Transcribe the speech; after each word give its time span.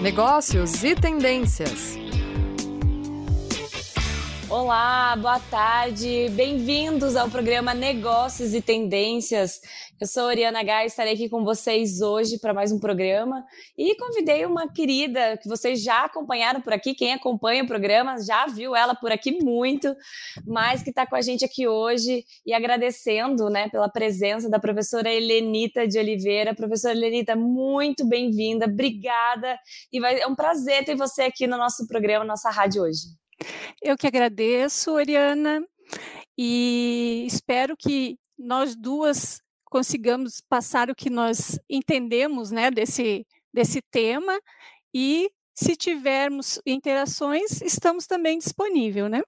negócios 0.00 0.84
e 0.84 0.94
tendências. 0.94 2.07
Olá, 4.50 5.14
boa 5.16 5.38
tarde, 5.38 6.30
bem-vindos 6.30 7.16
ao 7.16 7.28
programa 7.28 7.74
Negócios 7.74 8.54
e 8.54 8.62
Tendências. 8.62 9.60
Eu 10.00 10.06
sou 10.06 10.22
Oriana 10.22 10.62
Gai, 10.62 10.86
estarei 10.86 11.12
aqui 11.12 11.28
com 11.28 11.44
vocês 11.44 12.00
hoje 12.00 12.38
para 12.38 12.54
mais 12.54 12.72
um 12.72 12.80
programa 12.80 13.44
e 13.76 13.94
convidei 13.96 14.46
uma 14.46 14.66
querida 14.72 15.36
que 15.36 15.46
vocês 15.46 15.82
já 15.82 16.06
acompanharam 16.06 16.62
por 16.62 16.72
aqui. 16.72 16.94
Quem 16.94 17.12
acompanha 17.12 17.62
o 17.62 17.66
programa 17.66 18.16
já 18.22 18.46
viu 18.46 18.74
ela 18.74 18.94
por 18.94 19.12
aqui 19.12 19.32
muito, 19.32 19.94
mas 20.46 20.82
que 20.82 20.88
está 20.88 21.06
com 21.06 21.14
a 21.14 21.20
gente 21.20 21.44
aqui 21.44 21.68
hoje 21.68 22.24
e 22.46 22.54
agradecendo 22.54 23.50
né, 23.50 23.68
pela 23.68 23.90
presença 23.90 24.48
da 24.48 24.58
professora 24.58 25.12
Helenita 25.12 25.86
de 25.86 25.98
Oliveira. 25.98 26.54
Professora 26.54 26.94
Helenita, 26.94 27.36
muito 27.36 28.08
bem-vinda, 28.08 28.64
obrigada 28.64 29.58
e 29.92 30.00
vai, 30.00 30.18
é 30.20 30.26
um 30.26 30.34
prazer 30.34 30.86
ter 30.86 30.96
você 30.96 31.24
aqui 31.24 31.46
no 31.46 31.58
nosso 31.58 31.86
programa, 31.86 32.24
nossa 32.24 32.48
rádio 32.48 32.84
hoje. 32.84 33.17
Eu 33.82 33.96
que 33.96 34.06
agradeço, 34.06 34.92
Oriana, 34.92 35.64
e 36.36 37.24
espero 37.26 37.76
que 37.76 38.18
nós 38.38 38.76
duas 38.76 39.40
consigamos 39.64 40.40
passar 40.48 40.90
o 40.90 40.94
que 40.94 41.10
nós 41.10 41.58
entendemos 41.68 42.50
né, 42.50 42.70
desse, 42.70 43.26
desse 43.52 43.82
tema 43.90 44.38
e 44.94 45.30
se 45.54 45.76
tivermos 45.76 46.60
interações, 46.64 47.60
estamos 47.62 48.06
também 48.06 48.38
disponível, 48.38 49.08
né? 49.08 49.22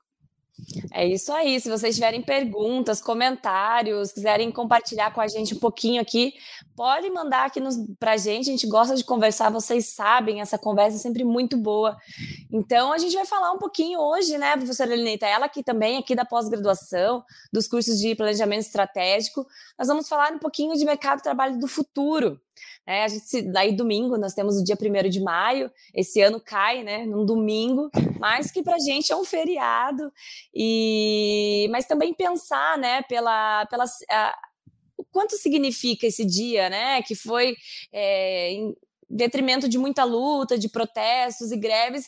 É 0.93 1.07
isso 1.07 1.33
aí. 1.33 1.61
Se 1.61 1.69
vocês 1.69 1.95
tiverem 1.95 2.23
perguntas, 2.23 3.01
comentários, 3.01 4.13
quiserem 4.13 4.51
compartilhar 4.51 5.13
com 5.13 5.21
a 5.21 5.29
gente 5.29 5.55
um 5.55 5.59
pouquinho 5.59 6.01
aqui, 6.01 6.35
pode 6.77 7.09
mandar 7.11 7.47
aqui 7.47 7.61
para 7.99 8.13
a 8.13 8.17
gente. 8.17 8.49
A 8.49 8.53
gente 8.53 8.67
gosta 8.67 8.95
de 8.95 9.05
conversar, 9.05 9.51
vocês 9.51 9.87
sabem, 9.87 10.41
essa 10.41 10.59
conversa 10.59 10.97
é 10.97 11.01
sempre 11.01 11.25
muito 11.25 11.57
boa. 11.57 11.97
Então, 12.51 12.93
a 12.93 12.99
gente 12.99 13.15
vai 13.15 13.27
falar 13.27 13.53
um 13.53 13.59
pouquinho 13.59 14.01
hoje, 14.01 14.39
né, 14.39 14.57
professora 14.57 14.93
Elenita? 14.93 15.27
Ela 15.27 15.47
aqui 15.47 15.63
também, 15.63 15.99
aqui 15.99 16.15
da 16.15 16.25
pós-graduação, 16.25 17.25
dos 17.53 17.69
cursos 17.69 17.99
de 17.99 18.15
planejamento 18.15 18.63
estratégico. 18.63 19.47
Nós 19.79 19.89
vamos 19.89 20.09
falar 20.09 20.33
um 20.33 20.39
pouquinho 20.39 20.77
de 20.77 20.85
mercado 20.85 21.19
de 21.19 21.25
trabalho 21.25 21.59
do 21.59 21.69
futuro. 21.69 22.41
É, 22.91 23.05
a 23.05 23.09
gente, 23.09 23.43
daí 23.43 23.71
domingo, 23.71 24.19
nós 24.19 24.35
temos 24.35 24.57
o 24.57 24.65
dia 24.65 24.75
1 24.75 25.09
de 25.09 25.21
maio, 25.21 25.71
esse 25.95 26.21
ano 26.21 26.41
cai, 26.41 26.83
né, 26.83 27.07
num 27.07 27.25
domingo, 27.25 27.89
mas 28.19 28.51
que 28.51 28.65
para 28.65 28.81
gente 28.81 29.13
é 29.13 29.17
um 29.17 29.23
feriado, 29.23 30.13
e 30.53 31.69
mas 31.71 31.87
também 31.87 32.13
pensar, 32.13 32.77
né, 32.79 33.01
pela, 33.03 33.65
pela 33.67 33.85
a, 34.11 34.37
quanto 35.13 35.37
significa 35.37 36.09
esse 36.09 36.25
dia, 36.25 36.69
né, 36.69 37.01
que 37.03 37.15
foi 37.15 37.55
é, 37.93 38.55
detrimento 39.11 39.69
de 39.69 39.77
muita 39.77 40.05
luta, 40.05 40.57
de 40.57 40.69
protestos 40.69 41.51
e 41.51 41.57
greves 41.57 42.07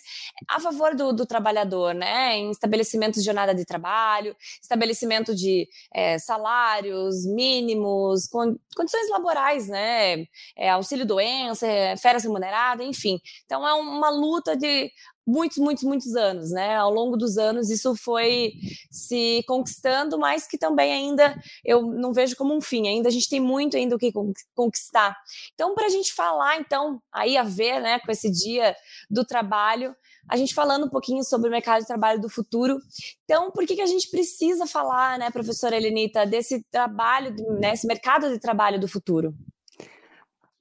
a 0.48 0.61
favor 0.61 0.95
do, 0.95 1.12
do 1.12 1.27
trabalhador, 1.27 1.95
né? 1.95 2.36
Em 2.36 2.50
estabelecimentos 2.50 3.20
de 3.20 3.27
jornada 3.27 3.55
de 3.55 3.64
trabalho, 3.64 4.36
estabelecimento 4.61 5.34
de 5.34 5.69
é, 5.92 6.19
salários 6.19 7.27
mínimos, 7.27 8.28
con, 8.28 8.56
condições 8.77 9.11
laborais, 9.11 9.69
né? 9.69 10.25
É, 10.56 10.70
auxílio 10.70 11.05
doença, 11.05 11.67
é, 11.67 11.97
férias 11.97 12.23
remuneradas, 12.23 12.86
enfim. 12.86 13.20
Então 13.45 13.67
é 13.67 13.75
uma 13.75 14.08
luta 14.08 14.56
de 14.56 14.91
muitos, 15.27 15.59
muitos, 15.59 15.84
muitos 15.84 16.17
anos, 16.17 16.51
né? 16.51 16.77
Ao 16.77 16.92
longo 16.92 17.17
dos 17.17 17.39
anos 17.39 17.70
isso 17.70 17.95
foi 17.97 18.53
se 18.91 19.42
conquistando, 19.47 20.19
mas 20.19 20.47
que 20.47 20.59
também 20.59 20.92
ainda 20.92 21.41
eu 21.64 21.83
não 21.83 22.12
vejo 22.12 22.37
como 22.37 22.55
um 22.55 22.61
fim. 22.61 22.89
Ainda 22.89 23.09
a 23.09 23.12
gente 23.12 23.29
tem 23.29 23.41
muito 23.41 23.77
ainda 23.77 23.97
o 23.97 23.98
que 23.98 24.12
conquistar. 24.55 25.17
Então, 25.55 25.75
para 25.75 25.87
a 25.87 25.91
gente 25.91 26.12
falar, 26.12 26.59
então, 26.59 27.01
aí 27.12 27.37
a 27.37 27.42
ver, 27.42 27.81
né, 27.81 28.01
com 28.01 28.11
esse 28.11 28.31
dia 28.31 28.75
do 29.11 29.25
trabalho, 29.25 29.95
a 30.29 30.37
gente 30.37 30.55
falando 30.55 30.87
um 30.87 30.91
pouquinho 30.91 31.23
sobre 31.25 31.48
o 31.48 31.53
mercado 31.53 31.81
de 31.81 31.86
trabalho 31.86 32.20
do 32.20 32.29
futuro. 32.29 32.79
Então, 33.25 33.51
por 33.51 33.67
que, 33.67 33.75
que 33.75 33.83
a 33.83 33.86
gente 33.86 34.09
precisa 34.11 34.67
falar, 34.67 35.19
né, 35.19 35.30
professora 35.30 35.77
Elenita, 35.77 36.27
desse 36.27 36.64
trabalho, 36.70 37.35
né, 37.58 37.75
mercado 37.85 38.29
de 38.30 38.39
trabalho 38.39 38.80
do 38.80 38.89
futuro? 38.89 39.35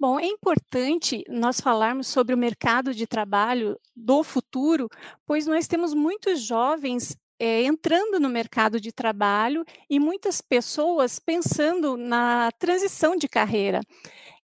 Bom, 0.01 0.19
é 0.19 0.25
importante 0.25 1.23
nós 1.29 1.61
falarmos 1.61 2.07
sobre 2.07 2.33
o 2.33 2.37
mercado 2.37 2.91
de 2.91 3.05
trabalho 3.05 3.79
do 3.95 4.23
futuro, 4.23 4.89
pois 5.27 5.45
nós 5.45 5.67
temos 5.67 5.93
muitos 5.93 6.41
jovens 6.41 7.15
é, 7.37 7.61
entrando 7.65 8.19
no 8.19 8.27
mercado 8.27 8.81
de 8.81 8.91
trabalho 8.91 9.63
e 9.87 9.99
muitas 9.99 10.41
pessoas 10.41 11.19
pensando 11.19 11.97
na 11.97 12.49
transição 12.57 13.15
de 13.15 13.29
carreira. 13.29 13.79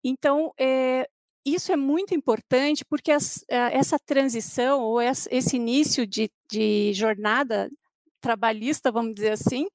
Então, 0.03 0.51
é, 0.59 1.07
isso 1.45 1.71
é 1.71 1.77
muito 1.77 2.13
importante 2.13 2.83
porque 2.83 3.13
as, 3.13 3.45
essa 3.47 3.97
transição 3.97 4.81
ou 4.81 5.01
esse 5.01 5.55
início 5.55 6.05
de, 6.05 6.29
de 6.51 6.91
jornada 6.93 7.69
trabalhista, 8.19 8.91
vamos 8.91 9.15
dizer 9.15 9.31
assim, 9.31 9.67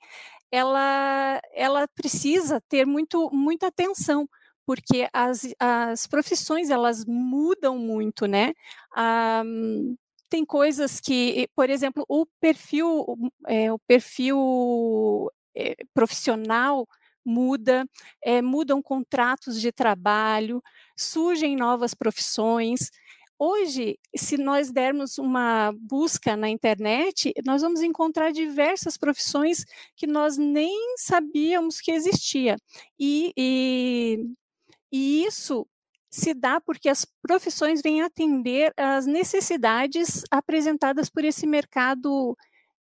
ela, 0.53 1.41
ela 1.55 1.89
precisa 1.89 2.61
ter 2.69 2.85
muito, 2.85 3.31
muita 3.33 3.69
atenção, 3.69 4.29
porque 4.71 5.09
as, 5.13 5.53
as 5.59 6.07
profissões 6.07 6.71
elas 6.71 7.05
mudam 7.05 7.77
muito, 7.77 8.27
né? 8.27 8.55
Ah, 8.95 9.43
tem 10.29 10.45
coisas 10.45 11.01
que, 11.01 11.49
por 11.57 11.69
exemplo, 11.69 12.05
o 12.09 12.25
perfil, 12.41 13.05
é, 13.49 13.73
o 13.73 13.81
perfil 13.81 15.29
é, 15.57 15.75
profissional 15.93 16.87
muda, 17.25 17.85
é, 18.23 18.41
mudam 18.41 18.81
contratos 18.81 19.61
de 19.61 19.73
trabalho, 19.73 20.63
surgem 20.97 21.57
novas 21.57 21.93
profissões. 21.93 22.93
Hoje, 23.37 23.99
se 24.15 24.37
nós 24.39 24.71
dermos 24.71 25.19
uma 25.19 25.73
busca 25.81 26.37
na 26.37 26.49
internet, 26.49 27.33
nós 27.45 27.61
vamos 27.61 27.83
encontrar 27.83 28.31
diversas 28.31 28.97
profissões 28.97 29.65
que 29.97 30.07
nós 30.07 30.39
nem 30.39 30.95
sabíamos 30.97 31.81
que 31.81 31.91
existia. 31.91 32.57
E, 32.97 33.33
e 33.37 34.31
e 34.93 35.25
isso 35.25 35.67
se 36.11 36.35
dá 36.35 36.61
porque 36.61 36.89
as 36.89 37.07
profissões 37.23 37.81
vêm 37.83 38.03
atender 38.03 38.73
às 38.77 39.07
necessidades 39.07 40.25
apresentadas 40.31 41.09
por 41.09 41.25
esse 41.25 41.47
mercado, 41.47 42.37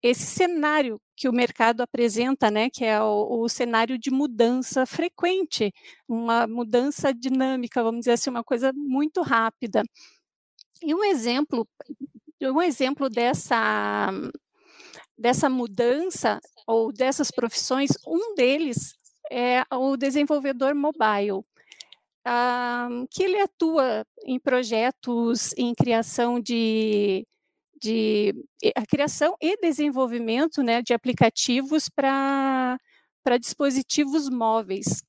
esse 0.02 0.26
cenário 0.26 1.02
que 1.18 1.28
o 1.28 1.34
mercado 1.34 1.82
apresenta, 1.82 2.50
né, 2.50 2.70
que 2.70 2.86
é 2.86 3.02
o, 3.02 3.44
o 3.44 3.50
cenário 3.50 4.00
de 4.00 4.10
mudança 4.10 4.86
frequente, 4.86 5.74
uma 6.08 6.48
mudança 6.48 7.14
dinâmica, 7.14 7.84
vamos 7.84 8.02
dizer 8.02 8.14
assim, 8.14 8.30
uma 8.30 8.44
coisa 8.44 8.72
muito 8.74 9.22
rápida. 9.22 9.84
E 10.82 10.96
um 10.96 11.04
exemplo, 11.04 11.68
um 12.42 12.62
exemplo 12.62 13.10
dessa 13.10 14.12
dessa 15.18 15.50
mudança 15.50 16.40
ou 16.66 16.94
dessas 16.94 17.30
profissões, 17.30 17.92
um 18.08 18.36
deles 18.36 18.96
é 19.32 19.64
o 19.72 19.98
desenvolvedor 19.98 20.74
mobile 20.74 21.44
que 23.12 23.24
ele 23.24 23.40
atua 23.40 24.04
em 24.26 24.40
projetos 24.40 25.54
em 25.58 25.74
criação 25.74 26.40
de, 26.40 27.26
de 27.82 28.34
a 28.76 28.86
criação 28.86 29.36
e 29.42 29.58
desenvolvimento 29.58 30.62
né, 30.62 30.82
de 30.82 30.94
aplicativos 30.94 31.90
para 31.90 32.78
dispositivos 33.40 34.30
móveis. 34.30 35.04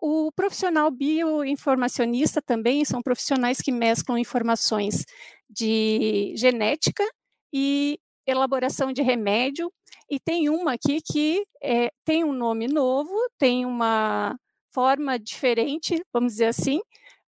O 0.00 0.30
profissional 0.32 0.90
bioinformacionista 0.90 2.40
também 2.40 2.84
são 2.84 3.02
profissionais 3.02 3.58
que 3.58 3.72
mesclam 3.72 4.16
informações 4.16 5.04
de 5.50 6.32
genética 6.36 7.04
e 7.52 7.98
elaboração 8.26 8.92
de 8.92 9.02
remédio, 9.02 9.70
e 10.10 10.18
tem 10.18 10.48
uma 10.48 10.74
aqui 10.74 11.00
que 11.00 11.44
é, 11.62 11.90
tem 12.04 12.24
um 12.24 12.32
nome 12.32 12.66
novo, 12.66 13.12
tem 13.38 13.64
uma 13.66 14.36
forma 14.74 15.18
diferente, 15.18 16.02
vamos 16.12 16.34
dizer 16.34 16.46
assim, 16.46 16.80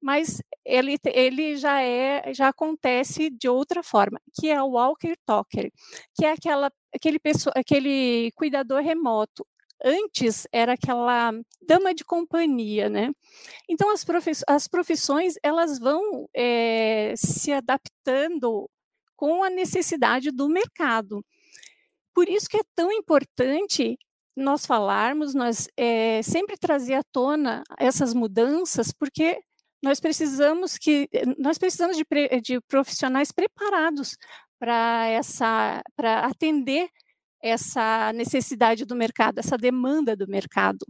mas 0.02 0.42
ele, 0.66 0.98
ele 1.06 1.56
já 1.58 1.82
é 1.82 2.34
já 2.34 2.50
acontece 2.50 3.30
de 3.30 3.48
outra 3.50 3.84
forma, 3.84 4.20
que 4.34 4.50
é 4.50 4.62
o 4.62 4.72
walker 4.72 5.16
talker, 5.26 5.72
que 6.16 6.26
é 6.26 6.32
aquela 6.32 6.72
aquele 6.94 7.20
pessoa, 7.20 7.54
aquele 7.56 8.32
cuidador 8.36 8.82
remoto. 8.82 9.46
Antes 9.84 10.48
era 10.52 10.74
aquela 10.74 11.34
dama 11.62 11.94
de 11.94 12.06
companhia, 12.06 12.90
né? 12.90 13.12
Então 13.70 13.92
as, 13.92 14.04
profiss 14.04 14.44
as 14.48 14.68
profissões 14.68 15.36
elas 15.44 15.80
vão 15.80 16.28
é, 16.36 17.14
se 17.18 17.52
adaptando 17.52 18.70
com 19.16 19.44
a 19.44 19.50
necessidade 19.50 20.32
do 20.32 20.50
mercado. 20.50 21.24
Por 22.14 22.30
isso 22.30 22.50
que 22.50 22.58
é 22.58 22.64
tão 22.76 22.92
importante 22.92 23.98
nós 24.36 24.66
falarmos, 24.66 25.34
nós 25.34 25.68
é, 25.78 26.22
sempre 26.22 26.58
trazer 26.58 26.96
à 26.96 27.04
tona 27.12 27.64
essas 27.80 28.14
mudanças, 28.14 28.92
porque 28.92 29.40
nós 29.82 30.00
precisamos 30.00 30.78
que 30.78 31.08
nós 31.38 31.58
precisamos 31.58 31.96
de, 31.98 32.06
de 32.42 32.60
profissionais 32.68 33.32
preparados 33.32 34.18
para 34.60 35.08
essa 35.08 35.82
para 35.96 36.26
atender 36.26 36.90
essa 37.42 38.12
necessidade 38.14 38.86
do 38.86 38.96
mercado, 38.96 39.40
essa 39.40 39.58
demanda 39.58 40.16
do 40.16 40.28
mercado. 40.28 40.86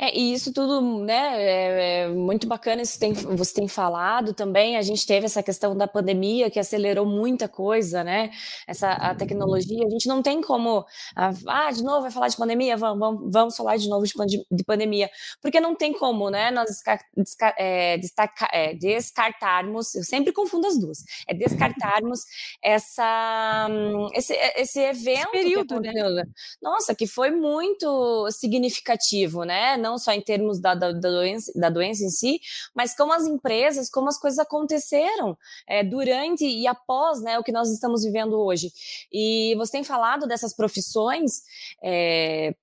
É, 0.00 0.16
e 0.16 0.32
isso 0.32 0.52
tudo, 0.52 1.02
né, 1.04 1.42
é, 1.42 2.02
é 2.04 2.08
muito 2.08 2.46
bacana, 2.46 2.80
isso 2.80 3.00
tem, 3.00 3.12
você 3.12 3.52
tem 3.52 3.66
falado 3.66 4.32
também, 4.32 4.76
a 4.76 4.82
gente 4.82 5.04
teve 5.04 5.26
essa 5.26 5.42
questão 5.42 5.76
da 5.76 5.88
pandemia 5.88 6.48
que 6.48 6.60
acelerou 6.60 7.04
muita 7.04 7.48
coisa, 7.48 8.04
né, 8.04 8.30
essa 8.64 8.92
a 8.92 9.12
tecnologia, 9.12 9.84
a 9.84 9.90
gente 9.90 10.06
não 10.06 10.22
tem 10.22 10.40
como, 10.40 10.86
ah, 11.16 11.32
ah 11.48 11.72
de 11.72 11.82
novo 11.82 12.02
vai 12.02 12.12
falar 12.12 12.28
de 12.28 12.36
pandemia, 12.36 12.76
vamos, 12.76 13.00
vamos, 13.00 13.32
vamos 13.32 13.56
falar 13.56 13.76
de 13.76 13.88
novo 13.88 14.06
de, 14.06 14.46
de 14.48 14.64
pandemia, 14.64 15.10
porque 15.42 15.58
não 15.58 15.74
tem 15.74 15.92
como, 15.92 16.30
né, 16.30 16.52
nós 16.52 16.68
descar, 16.68 17.00
descar, 17.16 17.54
é, 17.58 17.98
destaca, 17.98 18.48
é, 18.52 18.74
descartarmos, 18.74 19.96
eu 19.96 20.04
sempre 20.04 20.32
confundo 20.32 20.68
as 20.68 20.78
duas, 20.78 20.98
é 21.26 21.34
descartarmos 21.34 22.20
essa, 22.62 23.66
esse, 24.14 24.32
esse 24.54 24.78
evento 24.78 25.18
esse 25.22 25.30
período, 25.32 25.82
que 25.82 25.92
né? 25.92 26.22
nossa, 26.62 26.94
que 26.94 27.08
foi 27.08 27.32
muito 27.32 28.30
significativo, 28.30 29.42
né, 29.42 29.76
não 29.76 29.87
só 29.96 30.12
em 30.12 30.20
termos 30.20 30.60
da, 30.60 30.74
da, 30.74 30.92
da, 30.92 31.08
doença, 31.08 31.52
da 31.54 31.70
doença 31.70 32.04
em 32.04 32.10
si, 32.10 32.40
mas 32.74 32.94
como 32.94 33.12
as 33.12 33.26
empresas, 33.26 33.88
como 33.88 34.08
as 34.08 34.18
coisas 34.18 34.38
aconteceram 34.38 35.38
é, 35.66 35.84
durante 35.84 36.44
e 36.44 36.66
após 36.66 37.22
né, 37.22 37.38
o 37.38 37.44
que 37.44 37.52
nós 37.52 37.70
estamos 37.70 38.02
vivendo 38.02 38.38
hoje. 38.38 38.72
E 39.12 39.54
você 39.56 39.72
tem 39.72 39.84
falado 39.84 40.26
dessas 40.26 40.54
profissões. 40.54 41.42
É, 41.82 42.54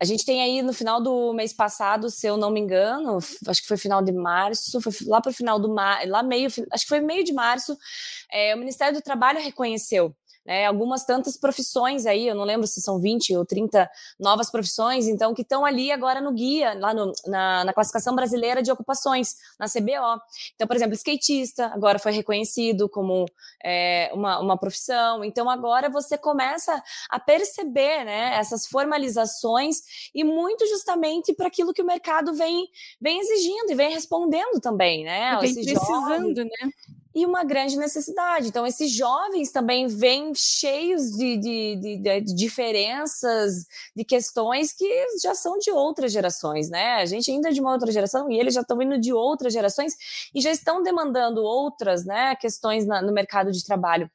a 0.00 0.04
gente 0.04 0.26
tem 0.26 0.42
aí 0.42 0.62
no 0.62 0.72
final 0.72 1.00
do 1.00 1.32
mês 1.32 1.52
passado, 1.52 2.10
se 2.10 2.26
eu 2.26 2.36
não 2.36 2.50
me 2.50 2.60
engano, 2.60 3.18
acho 3.46 3.62
que 3.62 3.68
foi 3.68 3.78
final 3.78 4.02
de 4.02 4.12
março, 4.12 4.80
foi 4.80 4.92
lá 5.06 5.20
para 5.20 5.30
o 5.30 5.34
final 5.34 5.58
do 5.58 5.72
mar, 5.72 6.06
lá 6.06 6.22
meio, 6.22 6.48
acho 6.70 6.84
que 6.84 6.88
foi 6.88 7.00
meio 7.00 7.24
de 7.24 7.32
março, 7.32 7.76
é, 8.30 8.54
o 8.54 8.58
Ministério 8.58 8.94
do 8.94 9.02
Trabalho 9.02 9.40
reconheceu 9.40 10.14
né, 10.46 10.66
algumas 10.66 11.04
tantas 11.04 11.36
profissões 11.36 12.06
aí, 12.06 12.28
eu 12.28 12.34
não 12.34 12.44
lembro 12.44 12.66
se 12.66 12.80
são 12.80 13.00
20 13.00 13.36
ou 13.36 13.44
30 13.44 13.90
novas 14.18 14.50
profissões, 14.50 15.08
então, 15.08 15.34
que 15.34 15.42
estão 15.42 15.64
ali 15.64 15.90
agora 15.90 16.20
no 16.20 16.32
guia, 16.32 16.74
lá 16.74 16.94
no, 16.94 17.12
na, 17.26 17.64
na, 17.64 17.72
classificação 17.72 18.14
brasileira 18.14 18.62
de 18.62 18.70
ocupações, 18.70 19.34
na 19.58 19.66
CBO. 19.66 20.20
Então, 20.54 20.66
por 20.66 20.76
exemplo, 20.76 20.94
skatista 20.94 21.66
agora 21.66 21.98
foi 21.98 22.12
reconhecido 22.12 22.88
como 22.88 23.26
é, 23.64 24.10
uma, 24.14 24.38
uma 24.38 24.56
profissão, 24.56 25.24
então 25.24 25.50
agora 25.50 25.90
você 25.90 26.16
começa 26.16 26.82
a 27.10 27.18
perceber 27.18 28.04
né, 28.04 28.36
essas 28.36 28.66
formalizações 28.66 30.10
e 30.14 30.22
muito 30.22 30.66
justamente 30.68 31.34
para 31.34 31.48
aquilo 31.48 31.72
que 31.72 31.82
o 31.82 31.86
mercado 31.86 32.32
vem, 32.34 32.68
vem 33.00 33.18
exigindo 33.20 33.70
e 33.70 33.74
vem 33.74 33.92
respondendo 33.92 34.60
também, 34.60 35.04
né? 35.04 35.36
Vem 35.40 35.54
precisando, 35.54 35.84
jovens, 35.84 36.36
né? 36.36 36.70
E 37.16 37.24
uma 37.24 37.42
grande 37.44 37.78
necessidade. 37.78 38.48
Então, 38.48 38.66
esses 38.66 38.92
jovens 38.92 39.50
também 39.50 39.86
vêm 39.86 40.34
cheios 40.34 41.10
de, 41.12 41.38
de, 41.38 41.76
de, 41.76 42.20
de, 42.20 42.34
diferenças, 42.34 43.64
de 43.96 44.04
questões 44.04 44.70
que 44.70 44.86
já 45.22 45.34
são 45.34 45.56
de 45.56 45.70
outras 45.70 46.12
gerações, 46.12 46.68
né? 46.68 46.96
A 46.96 47.06
gente 47.06 47.30
ainda 47.30 47.48
é 47.48 47.52
de 47.52 47.60
uma 47.62 47.72
outra 47.72 47.90
geração 47.90 48.30
e 48.30 48.38
eles 48.38 48.52
já 48.52 48.60
estão 48.60 48.76
vindo 48.76 49.00
de 49.00 49.14
outras 49.14 49.54
gerações 49.54 49.94
e 50.34 50.42
já 50.42 50.50
estão 50.50 50.82
demandando 50.82 51.42
outras 51.42 52.04
né, 52.04 52.36
questões 52.36 52.86
na, 52.86 53.00
no 53.00 53.14
mercado 53.14 53.50
de 53.50 53.64
trabalho. 53.64 54.10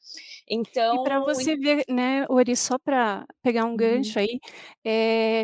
Então. 0.47 0.97
E 0.97 1.03
para 1.03 1.21
você 1.21 1.55
ver, 1.55 1.83
né, 1.89 2.27
Ori, 2.29 2.55
só 2.55 2.77
para 2.77 3.25
pegar 3.41 3.65
um 3.65 3.75
gancho 3.75 4.19
uhum. 4.19 4.25
aí, 4.25 4.39
é, 4.85 5.43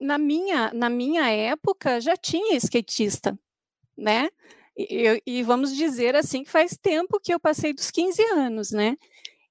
na, 0.00 0.16
minha, 0.16 0.70
na 0.72 0.88
minha 0.88 1.28
época 1.28 2.00
já 2.00 2.16
tinha 2.16 2.54
skatista, 2.54 3.36
né? 3.98 4.28
E, 4.76 5.22
e, 5.26 5.42
vamos 5.42 5.74
dizer 5.76 6.16
assim 6.16 6.42
que 6.44 6.50
faz 6.50 6.76
tempo 6.80 7.20
que 7.20 7.32
eu 7.34 7.40
passei 7.40 7.74
dos 7.74 7.90
15 7.90 8.22
anos, 8.32 8.70
né? 8.72 8.96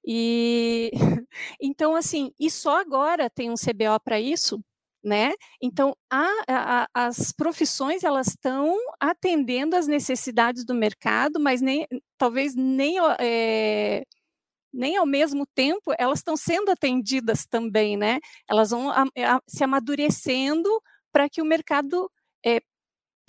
E 0.04 0.90
então 1.60 1.94
assim, 1.96 2.32
e 2.38 2.50
só 2.50 2.80
agora 2.80 3.30
tem 3.30 3.50
um 3.50 3.54
CBO 3.54 4.00
para 4.04 4.20
isso, 4.20 4.60
né? 5.02 5.32
Então 5.62 5.96
a, 6.10 6.28
a, 6.48 6.88
as 6.94 7.32
profissões 7.32 8.04
elas 8.04 8.28
estão 8.28 8.76
atendendo 9.00 9.76
às 9.76 9.86
necessidades 9.86 10.64
do 10.64 10.74
mercado, 10.74 11.40
mas 11.40 11.60
nem 11.60 11.86
talvez 12.18 12.54
nem 12.56 12.96
é, 13.20 14.02
nem 14.72 14.96
ao 14.96 15.06
mesmo 15.06 15.46
tempo 15.54 15.92
elas 15.98 16.20
estão 16.20 16.36
sendo 16.36 16.70
atendidas 16.70 17.46
também, 17.46 17.96
né? 17.96 18.18
Elas 18.48 18.70
vão 18.70 18.90
a, 18.90 19.04
se 19.48 19.64
amadurecendo 19.64 20.68
para 21.12 21.28
que 21.28 21.42
o 21.42 21.44
mercado 21.44 22.10
é, 22.44 22.60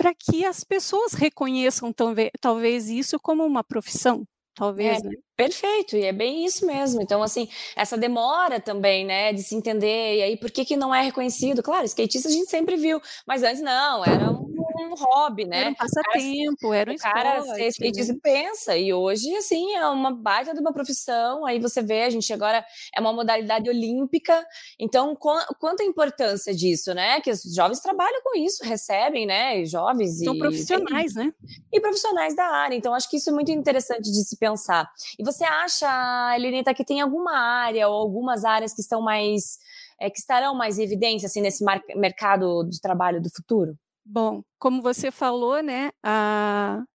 para 0.03 0.13
que 0.13 0.43
as 0.45 0.65
pessoas 0.65 1.13
reconheçam 1.13 1.93
talvez, 2.41 2.89
isso 2.89 3.17
como 3.17 3.45
uma 3.45 3.63
profissão, 3.63 4.27
talvez, 4.53 4.99
é, 4.99 5.07
né? 5.07 5.15
Perfeito, 5.33 5.95
e 5.95 6.03
é 6.03 6.11
bem 6.11 6.43
isso 6.45 6.65
mesmo. 6.65 7.01
Então, 7.01 7.23
assim, 7.23 7.47
essa 7.73 7.97
demora 7.97 8.59
também, 8.59 9.05
né, 9.05 9.31
de 9.31 9.41
se 9.41 9.55
entender, 9.55 10.17
e 10.17 10.21
aí 10.21 10.35
por 10.35 10.51
que 10.51 10.65
que 10.65 10.75
não 10.75 10.93
é 10.93 11.01
reconhecido? 11.03 11.63
Claro, 11.63 11.85
skatista 11.85 12.27
a 12.27 12.31
gente 12.33 12.49
sempre 12.49 12.75
viu, 12.75 13.01
mas 13.25 13.43
antes 13.43 13.61
não, 13.61 14.03
era 14.03 14.29
um 14.29 14.52
um 14.79 14.93
hobby, 14.95 15.45
né? 15.45 15.61
Era 15.61 15.69
um 15.69 15.75
passatempo, 15.75 16.73
era 16.73 16.91
um 16.91 16.93
esporte. 16.93 17.17
O 17.17 17.23
cara 17.23 17.39
skatista 17.69 18.13
né? 18.13 18.19
pensa, 18.21 18.77
e 18.77 18.93
hoje, 18.93 19.35
assim, 19.35 19.73
é 19.73 19.87
uma 19.87 20.11
baita 20.11 20.53
de 20.53 20.59
uma 20.59 20.73
profissão, 20.73 21.45
aí 21.45 21.59
você 21.59 21.81
vê, 21.81 22.03
a 22.03 22.09
gente 22.09 22.31
agora 22.33 22.65
é 22.95 22.99
uma 22.99 23.13
modalidade 23.13 23.69
olímpica, 23.69 24.45
então, 24.79 25.15
quanta 25.15 25.83
importância 25.83 26.53
disso, 26.53 26.93
né? 26.93 27.21
Que 27.21 27.31
os 27.31 27.43
jovens 27.55 27.79
trabalham 27.79 28.21
com 28.23 28.37
isso, 28.37 28.63
recebem, 28.63 29.25
né? 29.25 29.65
Jovens 29.65 30.23
São 30.23 30.35
e... 30.35 30.39
profissionais, 30.39 31.15
né? 31.15 31.33
E 31.71 31.79
profissionais 31.79 32.35
da 32.35 32.45
área, 32.45 32.75
então 32.75 32.93
acho 32.93 33.09
que 33.09 33.17
isso 33.17 33.29
é 33.29 33.33
muito 33.33 33.51
interessante 33.51 34.11
de 34.11 34.23
se 34.23 34.37
pensar. 34.37 34.89
E 35.19 35.23
você 35.23 35.43
acha, 35.43 36.35
Elenita, 36.35 36.73
que 36.73 36.85
tem 36.85 37.01
alguma 37.01 37.37
área 37.37 37.87
ou 37.87 37.95
algumas 37.95 38.45
áreas 38.45 38.73
que 38.73 38.81
estão 38.81 39.01
mais... 39.01 39.57
É, 40.01 40.09
que 40.09 40.17
estarão 40.17 40.55
mais 40.55 40.79
em 40.79 40.83
evidência 40.83 41.27
assim, 41.27 41.39
nesse 41.39 41.63
mercado 41.95 42.63
de 42.63 42.81
trabalho 42.81 43.21
do 43.21 43.29
futuro? 43.29 43.77
Bom, 44.05 44.43
como 44.59 44.81
você 44.81 45.09
falou, 45.11 45.61
né, 45.63 45.91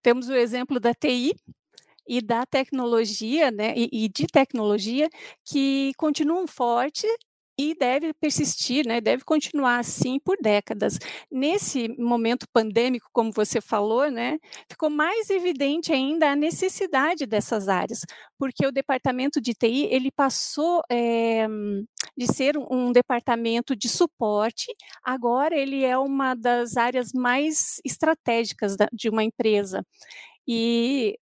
temos 0.03 0.29
o 0.29 0.33
exemplo 0.35 0.79
da 0.79 0.93
TI 0.93 1.35
e 2.07 2.21
da 2.21 2.45
tecnologia, 2.45 3.51
né, 3.51 3.73
e, 3.75 3.89
e 4.05 4.09
de 4.09 4.27
tecnologia 4.27 5.09
que 5.45 5.91
continuam 5.97 6.47
fortes 6.47 7.09
e 7.59 7.75
deve 7.75 8.13
persistir, 8.13 8.87
né, 8.87 9.01
deve 9.01 9.25
continuar 9.25 9.79
assim 9.79 10.17
por 10.17 10.37
décadas. 10.41 10.97
Nesse 11.29 11.89
momento 11.99 12.47
pandêmico, 12.53 13.09
como 13.11 13.33
você 13.33 13.59
falou, 13.59 14.09
né, 14.09 14.37
ficou 14.71 14.89
mais 14.89 15.29
evidente 15.29 15.91
ainda 15.91 16.31
a 16.31 16.37
necessidade 16.37 17.25
dessas 17.25 17.67
áreas, 17.67 17.99
porque 18.37 18.65
o 18.65 18.71
departamento 18.71 19.41
de 19.41 19.53
TI 19.53 19.89
ele 19.91 20.09
passou 20.09 20.81
é, 20.89 21.45
de 22.15 22.27
ser 22.27 22.57
um 22.57 22.93
departamento 22.93 23.75
de 23.75 23.89
suporte, 23.89 24.67
agora 25.03 25.53
ele 25.53 25.83
é 25.83 25.97
uma 25.97 26.35
das 26.35 26.77
áreas 26.77 27.11
mais 27.13 27.81
estratégicas 27.83 28.77
da, 28.77 28.87
de 28.93 29.09
uma 29.09 29.21
empresa. 29.21 29.85
E 30.47 31.17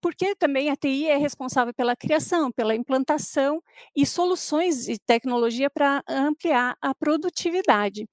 porque 0.00 0.34
também 0.36 0.70
a 0.70 0.76
TI 0.76 1.06
é 1.08 1.16
responsável 1.16 1.74
pela 1.74 1.96
criação, 1.96 2.50
pela 2.52 2.74
implantação 2.74 3.62
e 3.96 4.06
soluções 4.06 4.84
de 4.86 4.98
tecnologia 4.98 5.70
para 5.70 6.02
ampliar 6.08 6.76
a 6.80 6.94
produtividade. 6.94 8.06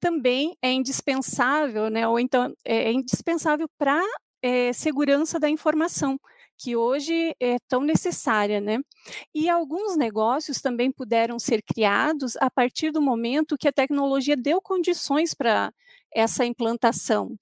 Também 0.00 0.56
é 0.62 0.72
indispensável, 0.72 1.90
né, 1.90 2.06
ou 2.08 2.18
então 2.18 2.52
é, 2.64 2.88
é 2.88 2.92
indispensável 2.92 3.68
para 3.78 4.02
é, 4.42 4.72
segurança 4.72 5.38
da 5.38 5.48
informação, 5.48 6.18
que 6.58 6.76
hoje 6.76 7.34
é 7.40 7.56
tão 7.68 7.82
necessária, 7.82 8.60
né? 8.60 8.78
E 9.34 9.48
alguns 9.48 9.96
negócios 9.96 10.60
também 10.60 10.92
puderam 10.92 11.38
ser 11.38 11.62
criados 11.62 12.36
a 12.36 12.50
partir 12.50 12.90
do 12.92 13.02
momento 13.02 13.56
que 13.58 13.68
a 13.68 13.72
tecnologia 13.72 14.36
deu 14.36 14.60
condições 14.60 15.34
para 15.34 15.72
essa 16.14 16.44
implantação. 16.44 17.36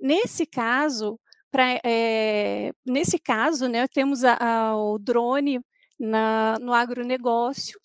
Nesse 0.00 0.46
caso, 0.46 1.18
Pra, 1.52 1.78
é, 1.84 2.72
nesse 2.84 3.18
caso, 3.18 3.68
né, 3.68 3.86
temos 3.86 4.24
a, 4.24 4.36
a, 4.40 4.76
o 4.76 4.98
drone 4.98 5.60
na, 6.00 6.58
no 6.58 6.72
agronegócio, 6.72 7.78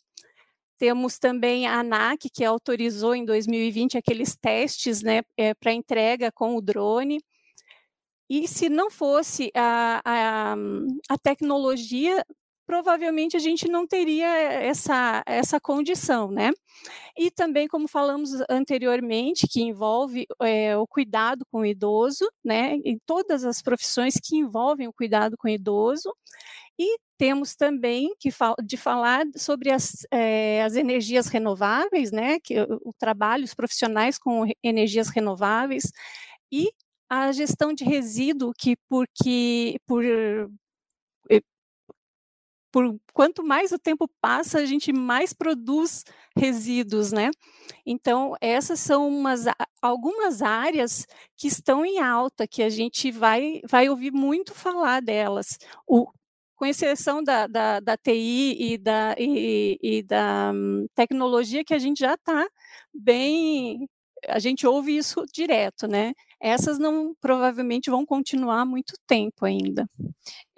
temos 0.78 1.20
também 1.20 1.68
a 1.68 1.80
ANAC, 1.80 2.30
que 2.30 2.46
autorizou 2.46 3.14
em 3.14 3.26
2020 3.26 3.98
aqueles 3.98 4.38
testes 4.38 5.02
né, 5.04 5.22
é, 5.36 5.54
para 5.54 5.74
entrega 5.74 6.32
com 6.32 6.56
o 6.56 6.62
drone. 6.62 7.20
E 8.30 8.48
se 8.48 8.70
não 8.70 8.90
fosse 8.90 9.52
a, 9.56 10.02
a, 10.06 10.56
a 11.10 11.18
tecnologia, 11.18 12.24
provavelmente 12.68 13.38
a 13.38 13.40
gente 13.40 13.68
não 13.70 13.88
teria 13.88 14.28
essa, 14.28 15.24
essa 15.26 15.60
condição, 15.60 16.30
né? 16.30 16.52
E 17.18 17.32
também, 17.32 17.68
como 17.68 17.88
falamos 17.88 18.32
anteriormente, 18.50 19.48
que 19.48 19.62
envolve 19.62 20.28
é, 20.42 20.76
o 20.78 20.86
cuidado 20.86 21.46
com 21.50 21.62
o 21.62 21.66
idoso, 21.66 22.30
né? 22.44 22.76
Em 22.84 23.00
todas 23.06 23.46
as 23.46 23.62
profissões 23.62 24.16
que 24.22 24.36
envolvem 24.36 24.88
o 24.88 24.94
cuidado 24.94 25.38
com 25.38 25.48
o 25.48 25.52
idoso. 25.52 26.14
E 26.78 26.98
temos 27.18 27.56
também 27.56 28.14
que 28.20 28.30
de 28.64 28.78
falar 28.78 29.26
sobre 29.36 29.72
as, 29.72 30.06
é, 30.12 30.62
as 30.64 30.76
energias 30.76 31.28
renováveis, 31.28 32.12
né? 32.12 32.38
Que 32.44 32.60
o 32.62 32.94
trabalho, 33.00 33.46
os 33.46 33.56
profissionais 33.56 34.20
com 34.20 34.46
energias 34.62 35.10
renováveis 35.10 35.92
e 36.52 36.70
a 37.10 37.32
gestão 37.32 37.74
de 37.74 37.86
resíduo 37.86 38.52
que 38.58 38.76
porque 38.90 39.78
por 39.88 40.04
por 42.78 42.96
quanto 43.12 43.44
mais 43.44 43.72
o 43.72 43.80
tempo 43.80 44.08
passa, 44.22 44.60
a 44.60 44.66
gente 44.68 44.94
mais 44.94 45.34
produz 45.34 46.04
resíduos, 46.38 47.12
né? 47.12 47.32
Então, 47.84 48.36
essas 48.40 48.80
são 48.80 49.08
umas, 49.08 49.46
algumas 49.82 50.44
áreas 50.44 51.08
que 51.36 51.48
estão 51.48 51.84
em 51.84 51.98
alta, 51.98 52.48
que 52.48 52.62
a 52.62 52.70
gente 52.70 53.10
vai, 53.10 53.62
vai 53.68 53.90
ouvir 53.90 54.12
muito 54.12 54.54
falar 54.54 55.02
delas. 55.02 55.58
O, 55.88 56.08
com 56.56 56.68
exceção 56.68 57.24
da, 57.24 57.48
da, 57.48 57.80
da 57.80 57.98
TI 57.98 58.74
e 58.74 58.78
da, 58.78 59.16
e, 59.18 59.80
e 59.82 60.04
da 60.04 60.52
um, 60.54 60.86
tecnologia, 60.94 61.66
que 61.66 61.74
a 61.74 61.80
gente 61.80 62.02
já 62.02 62.14
está 62.14 62.48
bem. 62.94 63.90
A 64.28 64.38
gente 64.38 64.68
ouve 64.68 64.96
isso 64.96 65.26
direto, 65.34 65.88
né? 65.88 66.14
Essas 66.40 66.78
não 66.78 67.16
provavelmente 67.20 67.90
vão 67.90 68.06
continuar 68.06 68.66
muito 68.66 68.94
tempo 69.08 69.46
ainda. 69.46 69.88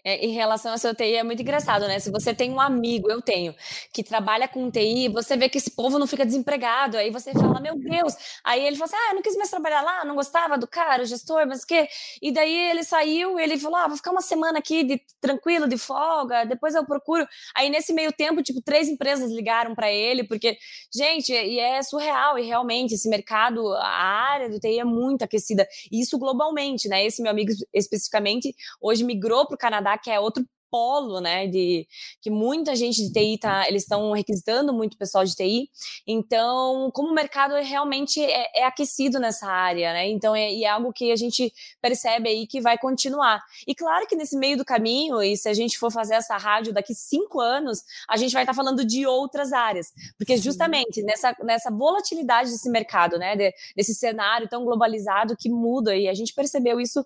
É, 0.04 0.26
em 0.26 0.32
relação 0.34 0.74
à 0.74 0.78
sua 0.78 0.94
TI 0.94 1.16
é 1.16 1.24
muito 1.24 1.42
engraçado, 1.42 1.88
né? 1.88 2.00
Se 2.00 2.12
você 2.12 2.34
tem 2.34 2.52
um 2.52 2.60
amigo, 2.60 3.10
eu 3.10 3.22
tenho, 3.22 3.54
que 3.94 4.04
trabalha 4.04 4.48
com 4.48 4.70
TI, 4.72 5.10
você 5.10 5.36
vê 5.36 5.50
que 5.50 5.58
esse 5.58 5.72
povo 5.72 6.00
não 6.00 6.08
fica 6.08 6.26
desempregado. 6.26 6.98
Aí 6.98 7.10
você 7.10 7.34
fala, 7.34 7.60
meu 7.60 7.78
Deus. 7.78 8.14
Aí 8.44 8.66
ele 8.66 8.76
fala 8.76 8.86
assim: 8.86 8.96
ah, 8.96 9.10
eu 9.12 9.16
não 9.16 9.22
quis 9.22 9.36
mais 9.36 9.50
trabalhar 9.50 9.82
lá, 9.82 10.06
não 10.06 10.16
gostava 10.16 10.58
do 10.58 10.68
cara, 10.68 11.04
o 11.04 11.06
gestor, 11.06 11.46
mas 11.48 11.64
o 11.64 11.68
quê? 11.68 11.88
E 12.22 12.32
daí 12.32 12.56
ele 12.70 12.84
saiu, 12.84 13.40
ele 13.40 13.58
falou: 13.58 13.78
ah, 13.78 13.88
vou 13.88 13.98
ficar 13.98 14.12
uma 14.12 14.22
semana 14.22 14.60
aqui 14.60 14.84
de 14.84 15.02
tranquilo, 15.22 15.68
de 15.68 15.78
folga, 15.78 16.46
depois 16.46 16.76
eu 16.76 16.86
procuro. 16.86 17.28
Aí 17.56 17.70
nesse 17.70 17.94
meio 17.94 18.12
tempo, 18.12 18.42
tipo, 18.42 18.62
três 18.62 18.88
empresas 18.88 19.32
ligaram 19.32 19.76
para 19.76 19.92
ele, 19.92 20.24
porque, 20.24 20.58
gente, 20.94 21.32
e 21.34 21.60
é 21.60 21.82
surreal, 21.82 22.38
e 22.38 22.46
realmente 22.46 22.94
esse 22.94 23.10
mercado, 23.10 23.74
a 23.74 23.88
área 23.88 24.50
do 24.50 24.60
TI 24.60 24.80
é 24.80 24.84
muito 24.84 25.24
aquecida, 25.24 25.68
e 25.92 26.02
isso 26.02 26.18
globalmente, 26.18 26.88
né? 26.88 27.06
Esse 27.06 27.22
meu 27.22 27.32
amigo 27.32 27.52
especificamente 27.74 28.56
hoje 28.82 29.04
migrou 29.04 29.46
para 29.46 29.56
o 29.56 29.58
Canadá 29.58 29.89
que 29.98 30.10
é 30.12 30.20
outro 30.20 30.44
polo, 30.70 31.20
né, 31.20 31.48
de 31.48 31.88
que 32.22 32.30
muita 32.30 32.76
gente 32.76 33.02
de 33.02 33.12
TI 33.12 33.38
tá, 33.38 33.68
eles 33.68 33.84
estão 33.84 34.12
requisitando 34.12 34.74
muito 34.74 34.98
pessoal 34.98 35.24
de 35.24 35.36
TI. 35.36 35.70
Então, 36.08 36.90
como 36.94 37.10
o 37.10 37.14
mercado 37.14 37.56
é 37.56 37.64
realmente 37.64 38.24
é, 38.24 38.62
é 38.62 38.66
aquecido 38.66 39.20
nessa 39.20 39.48
área, 39.48 39.94
né? 39.94 40.10
Então, 40.10 40.36
é, 40.36 40.54
é, 40.54 40.68
algo 40.68 40.94
que 40.94 41.12
a 41.12 41.16
gente 41.16 41.52
percebe 41.82 42.30
aí 42.30 42.48
que 42.48 42.62
vai 42.62 42.78
continuar. 42.78 43.42
E 43.68 43.74
claro 43.74 44.08
que 44.08 44.16
nesse 44.16 44.38
meio 44.38 44.58
do 44.58 44.66
caminho, 44.66 45.22
e 45.22 45.36
se 45.38 45.50
a 45.50 45.54
gente 45.54 45.78
for 45.78 45.92
fazer 45.92 46.16
essa 46.16 46.38
rádio 46.38 46.74
daqui 46.74 46.94
cinco 46.94 47.40
anos, 47.40 47.84
a 48.08 48.18
gente 48.18 48.34
vai 48.34 48.44
estar 48.44 48.54
tá 48.54 48.56
falando 48.56 48.86
de 48.86 49.06
outras 49.06 49.54
áreas, 49.54 49.92
porque 50.18 50.38
justamente 50.38 51.02
nessa, 51.04 51.36
nessa 51.44 51.72
volatilidade 51.72 52.52
desse 52.52 52.70
mercado, 52.70 53.18
né, 53.18 53.36
de, 53.36 53.54
desse 53.76 53.94
cenário 53.94 54.48
tão 54.48 54.64
globalizado 54.64 55.36
que 55.36 55.50
muda 55.50 55.96
e 55.96 56.08
a 56.08 56.14
gente 56.14 56.34
percebeu 56.34 56.80
isso. 56.80 57.06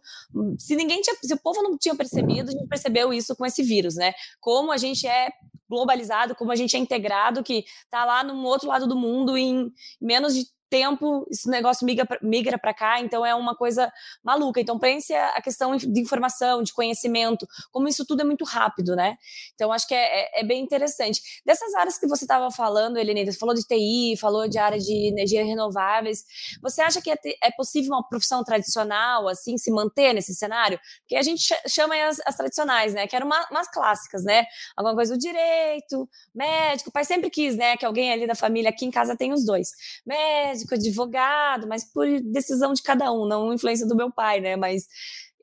Se 0.58 0.76
ninguém 0.76 1.02
tinha, 1.02 1.16
se 1.22 1.34
o 1.34 1.40
povo 1.40 1.62
não 1.62 1.78
tinha 1.78 1.96
percebido, 1.96 2.50
a 2.50 2.52
gente 2.52 2.68
percebeu 2.68 3.14
isso 3.14 3.36
com 3.36 3.46
esse 3.46 3.53
esse 3.54 3.64
vírus, 3.64 3.96
né? 3.96 4.14
Como 4.40 4.72
a 4.72 4.78
gente 4.78 5.08
é 5.08 5.30
globalizado, 5.70 6.36
como 6.36 6.52
a 6.52 6.56
gente 6.56 6.76
é 6.76 6.80
integrado, 6.80 7.44
que 7.44 7.64
está 7.86 8.06
lá 8.06 8.24
no 8.24 8.44
outro 8.44 8.68
lado 8.68 8.88
do 8.88 8.96
mundo 8.96 9.38
em 9.38 9.72
menos 10.02 10.36
de 10.36 10.46
tempo 10.74 11.28
esse 11.30 11.48
negócio 11.48 11.86
migra 11.86 12.08
migra 12.20 12.58
para 12.58 12.74
cá, 12.74 13.00
então 13.00 13.24
é 13.24 13.36
uma 13.36 13.56
coisa 13.56 13.94
maluca. 14.24 14.60
Então 14.60 14.80
pense 14.80 15.14
a 15.14 15.40
questão 15.40 15.78
de 15.78 16.02
informação, 16.02 16.64
de 16.64 16.74
conhecimento, 16.74 17.48
como 17.72 17.88
isso 17.88 18.04
tudo 18.04 18.22
é 18.22 18.24
muito 18.24 18.44
rápido, 18.44 18.96
né? 18.96 19.16
Então 19.54 19.72
acho 19.72 19.88
que 19.88 19.94
é, 19.94 20.40
é, 20.40 20.42
é 20.42 20.44
bem 20.44 20.64
interessante. 20.64 21.22
Dessas 21.46 21.76
áreas 21.76 22.00
que 22.00 22.08
você 22.08 22.26
estava 22.26 22.50
falando, 22.50 22.98
Helene, 22.98 23.24
você 23.32 23.38
falou 23.38 23.54
de 23.54 23.62
TI, 23.62 24.18
falou 24.20 24.48
de 24.48 24.58
área 24.58 24.80
de 24.80 25.10
energia 25.10 25.46
renováveis. 25.46 26.24
Você 26.64 26.82
acha 26.82 27.00
que 27.00 27.12
é, 27.12 27.18
é 27.44 27.52
possível 27.52 27.92
uma 27.92 28.10
profissão 28.10 28.44
tradicional 28.44 29.28
assim 29.28 29.60
se 29.60 29.70
manter 29.70 30.12
nesse 30.12 30.34
cenário? 30.34 30.80
Que 31.08 31.16
a 31.16 31.22
gente 31.22 31.54
chama 31.68 31.96
as, 32.04 32.20
as 32.26 32.36
tradicionais, 32.36 32.96
né? 32.96 33.06
Que 33.06 33.16
eram 33.16 33.28
uma, 33.28 33.46
umas 33.52 33.70
clássicas, 33.70 34.24
né? 34.24 34.44
Alguma 34.76 34.96
coisa 34.96 35.14
do 35.14 35.20
direito, 35.20 36.10
médico, 36.34 36.90
o 36.90 36.92
pai 36.92 37.06
sempre 37.06 37.30
quis, 37.30 37.56
né? 37.56 37.78
Que 37.78 37.86
alguém 37.86 38.12
ali 38.12 38.26
da 38.26 38.34
família 38.34 38.72
aqui 38.72 38.88
em 38.88 38.92
casa 38.92 39.16
tem 39.16 39.32
os 39.32 39.46
dois. 39.46 39.70
Médico 40.04 40.63
médico, 40.64 40.74
advogado, 40.74 41.68
mas 41.68 41.84
por 41.84 42.08
decisão 42.22 42.74
de 42.74 42.82
cada 42.82 43.12
um, 43.12 43.28
não 43.28 43.54
influência 43.54 43.88
do 43.88 43.96
meu 43.96 44.12
pai, 44.12 44.40
né? 44.40 44.56
Mas 44.56 44.88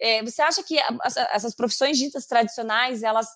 é, 0.01 0.23
você 0.23 0.43
acha 0.43 0.63
que 0.63 0.79
essas 1.33 1.55
profissões 1.55 1.99
ditas 1.99 2.27
tradicionais, 2.27 3.03
elas 3.03 3.29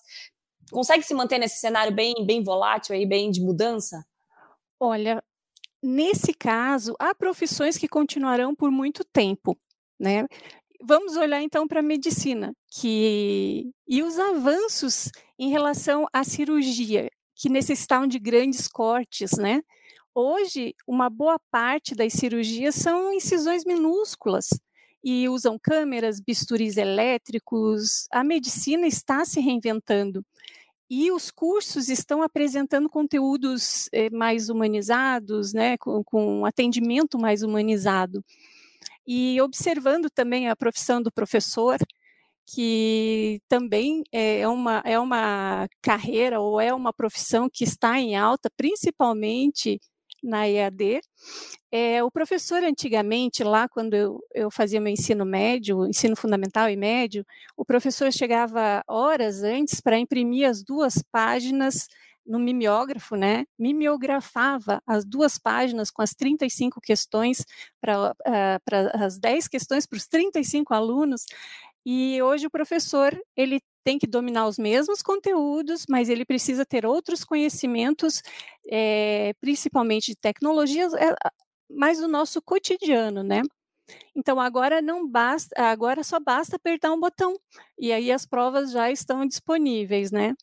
conseguem 0.71 1.03
se 1.03 1.13
manter 1.13 1.37
nesse 1.37 1.59
cenário 1.59 1.93
bem, 1.93 2.25
bem 2.25 2.43
volátil 2.43 2.95
aí, 2.95 3.05
bem 3.05 3.29
de 3.29 3.41
mudança? 3.41 4.03
Olha, 4.79 5.23
nesse 5.81 6.33
caso, 6.33 6.95
há 6.99 7.13
profissões 7.13 7.77
que 7.77 7.87
continuarão 7.87 8.55
por 8.55 8.71
muito 8.71 9.03
tempo, 9.03 9.57
né? 9.99 10.25
Vamos 10.81 11.15
olhar 11.15 11.41
então 11.41 11.67
para 11.67 11.79
a 11.79 11.83
medicina, 11.83 12.53
que 12.69 13.71
e 13.87 14.03
os 14.03 14.19
avanços 14.19 15.09
em 15.39 15.49
relação 15.49 16.05
à 16.11 16.23
cirurgia, 16.23 17.09
que 17.35 17.49
necessitavam 17.49 18.07
de 18.07 18.19
grandes 18.19 18.67
cortes, 18.67 19.31
né? 19.37 19.61
Hoje, 20.17 20.73
uma 20.87 21.09
boa 21.09 21.37
parte 21.51 21.93
das 21.93 22.13
cirurgias 22.13 22.75
são 22.75 23.13
incisões 23.13 23.65
minúsculas 23.65 24.47
e 25.03 25.27
usam 25.27 25.59
câmeras, 25.61 26.21
bisturis 26.21 26.77
elétricos. 26.77 28.07
A 28.09 28.23
medicina 28.23 28.87
está 28.87 29.25
se 29.25 29.41
reinventando 29.41 30.25
e 30.89 31.11
os 31.11 31.29
cursos 31.31 31.89
estão 31.89 32.21
apresentando 32.23 32.89
conteúdos 32.89 33.89
eh, 33.91 34.09
mais 34.09 34.49
humanizados, 34.49 35.51
né, 35.53 35.77
com, 35.77 36.01
com 36.01 36.45
atendimento 36.45 37.19
mais 37.19 37.43
humanizado. 37.43 38.23
E 39.05 39.41
observando 39.41 40.09
também 40.09 40.47
a 40.49 40.55
profissão 40.55 41.01
do 41.01 41.11
professor, 41.11 41.77
que 42.47 43.41
também 43.49 44.03
é 44.13 44.47
uma, 44.47 44.81
é 44.85 44.97
uma 44.97 45.67
carreira 45.81 46.39
ou 46.39 46.61
é 46.61 46.73
uma 46.73 46.93
profissão 46.93 47.49
que 47.51 47.65
está 47.65 47.99
em 47.99 48.15
alta, 48.15 48.49
principalmente 48.55 49.79
na 50.25 50.47
EAD. 50.49 51.01
É, 51.71 52.03
o 52.03 52.09
professor, 52.09 52.63
antigamente, 52.63 53.43
lá 53.43 53.67
quando 53.67 53.93
eu, 53.93 54.19
eu 54.33 54.49
fazia 54.49 54.81
meu 54.81 54.91
ensino 54.91 55.25
médio, 55.25 55.85
ensino 55.85 56.15
fundamental 56.15 56.69
e 56.69 56.75
médio, 56.75 57.25
o 57.55 57.65
professor 57.65 58.11
chegava 58.11 58.83
horas 58.87 59.43
antes 59.43 59.79
para 59.81 59.97
imprimir 59.97 60.49
as 60.49 60.63
duas 60.63 61.03
páginas 61.11 61.87
no 62.25 62.39
mimeógrafo, 62.39 63.15
né? 63.15 63.45
Mimeografava 63.57 64.81
as 64.87 65.05
duas 65.05 65.37
páginas 65.37 65.91
com 65.91 66.01
as 66.01 66.15
35 66.15 66.81
questões 66.81 67.45
para 67.79 68.11
uh, 68.11 69.03
as 69.03 69.19
10 69.19 69.47
questões 69.47 69.85
para 69.85 69.97
os 69.97 70.07
35 70.07 70.73
alunos. 70.73 71.25
E 71.85 72.19
hoje 72.23 72.47
o 72.47 72.51
professor 72.51 73.15
ele 73.37 73.61
tem 73.85 73.99
que 73.99 74.07
dominar 74.07 74.47
os 74.47 74.57
mesmos 74.57 75.03
conteúdos, 75.03 75.85
mas 75.87 76.09
ele 76.09 76.25
precisa 76.25 76.65
ter 76.65 76.87
outros 76.87 77.23
conhecimentos, 77.23 78.23
é, 78.67 79.33
principalmente 79.39 80.07
de 80.07 80.17
tecnologias, 80.17 80.93
é, 80.95 81.15
mais 81.69 81.99
do 81.99 82.07
nosso 82.07 82.41
cotidiano, 82.41 83.23
né? 83.23 83.43
Então 84.15 84.39
agora 84.39 84.81
não 84.81 85.07
basta, 85.07 85.55
agora 85.61 86.03
só 86.03 86.19
basta 86.19 86.55
apertar 86.55 86.91
um 86.91 86.99
botão 86.99 87.35
e 87.77 87.93
aí 87.93 88.11
as 88.11 88.25
provas 88.25 88.71
já 88.71 88.89
estão 88.91 89.25
disponíveis, 89.27 90.11
né? 90.11 90.33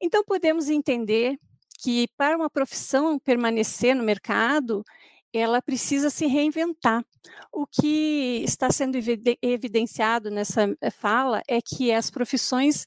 Então 0.00 0.24
podemos 0.24 0.70
entender 0.70 1.36
que 1.80 2.08
para 2.16 2.36
uma 2.36 2.50
profissão 2.50 3.18
permanecer 3.18 3.96
no 3.96 4.04
mercado, 4.04 4.84
ela 5.32 5.60
precisa 5.62 6.10
se 6.10 6.26
reinventar. 6.26 7.04
O 7.52 7.66
que 7.66 8.42
está 8.44 8.70
sendo 8.70 8.98
evidenciado 9.42 10.30
nessa 10.30 10.74
eh, 10.80 10.90
fala 10.90 11.42
é 11.48 11.60
que 11.60 11.92
as 11.92 12.10
profissões 12.10 12.86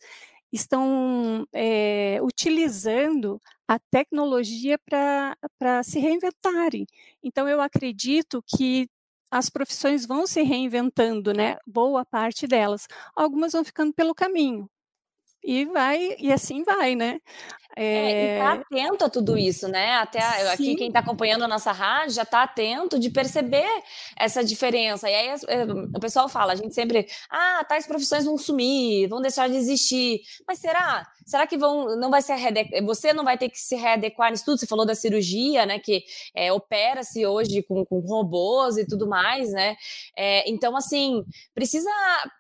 estão 0.52 1.48
é, 1.54 2.20
utilizando 2.22 3.42
a 3.68 3.80
tecnologia 3.80 4.78
para 4.88 5.84
se 5.84 6.00
reinventarem. 6.00 6.86
Então, 7.24 7.48
eu 7.48 7.62
acredito 7.62 8.44
que 8.46 8.90
as 9.32 9.50
profissões 9.50 10.06
vão 10.06 10.28
se 10.28 10.42
reinventando, 10.42 11.34
né? 11.34 11.58
Boa 11.66 12.06
parte 12.06 12.46
delas. 12.48 12.86
Algumas 13.16 13.54
vão 13.54 13.64
ficando 13.64 13.94
pelo 13.94 14.14
caminho. 14.14 14.70
E 15.44 15.66
vai, 15.66 16.16
e 16.20 16.32
assim 16.32 16.64
vai, 16.64 16.96
né? 16.96 17.20
É, 17.76 17.86
é, 17.86 18.36
e 18.36 18.40
tá 18.40 18.54
atento 18.54 19.06
a 19.06 19.10
tudo 19.10 19.38
isso, 19.38 19.68
né? 19.68 19.96
Até 19.96 20.20
a, 20.22 20.54
aqui 20.54 20.76
quem 20.76 20.88
está 20.88 21.00
acompanhando 21.00 21.44
a 21.44 21.48
nossa 21.48 21.72
rádio 21.72 22.16
já 22.16 22.24
está 22.24 22.44
atento 22.44 23.00
de 23.00 23.10
perceber 23.10 23.70
essa 24.18 24.44
diferença. 24.44 25.10
E 25.10 25.16
aí 25.16 25.28
é, 25.48 25.64
o 25.96 26.00
pessoal 26.00 26.28
fala, 26.28 26.54
a 26.54 26.56
gente 26.56 26.74
sempre, 26.76 27.08
ah, 27.30 27.64
tais 27.68 27.88
profissões 27.88 28.26
vão 28.26 28.38
sumir, 28.38 29.08
vão 29.08 29.22
deixar 29.22 29.48
de 29.48 29.56
existir. 29.56 30.22
Mas 30.48 30.60
será? 30.60 31.08
Será 31.26 31.48
que 31.48 31.58
vão, 31.58 31.96
não 31.98 32.10
vai 32.10 32.22
ser 32.22 32.36
você 32.84 33.14
não 33.14 33.24
vai 33.24 33.38
ter 33.38 33.50
que 33.50 33.58
se 33.58 33.76
readequar 33.76 34.32
nisso 34.32 34.44
tudo? 34.44 34.60
Você 34.60 34.68
falou 34.68 34.86
da 34.86 34.96
cirurgia, 34.96 35.66
né? 35.66 35.80
Que 35.80 36.04
é, 36.36 36.52
opera-se 36.52 37.26
hoje 37.26 37.64
com, 37.64 37.86
com, 37.86 38.00
robôs 38.00 38.78
e 38.78 38.86
tudo 38.86 39.08
mais, 39.08 39.52
né? 39.52 39.76
É, 40.18 40.50
então, 40.50 40.76
assim, 40.76 41.24
precisa 41.54 41.90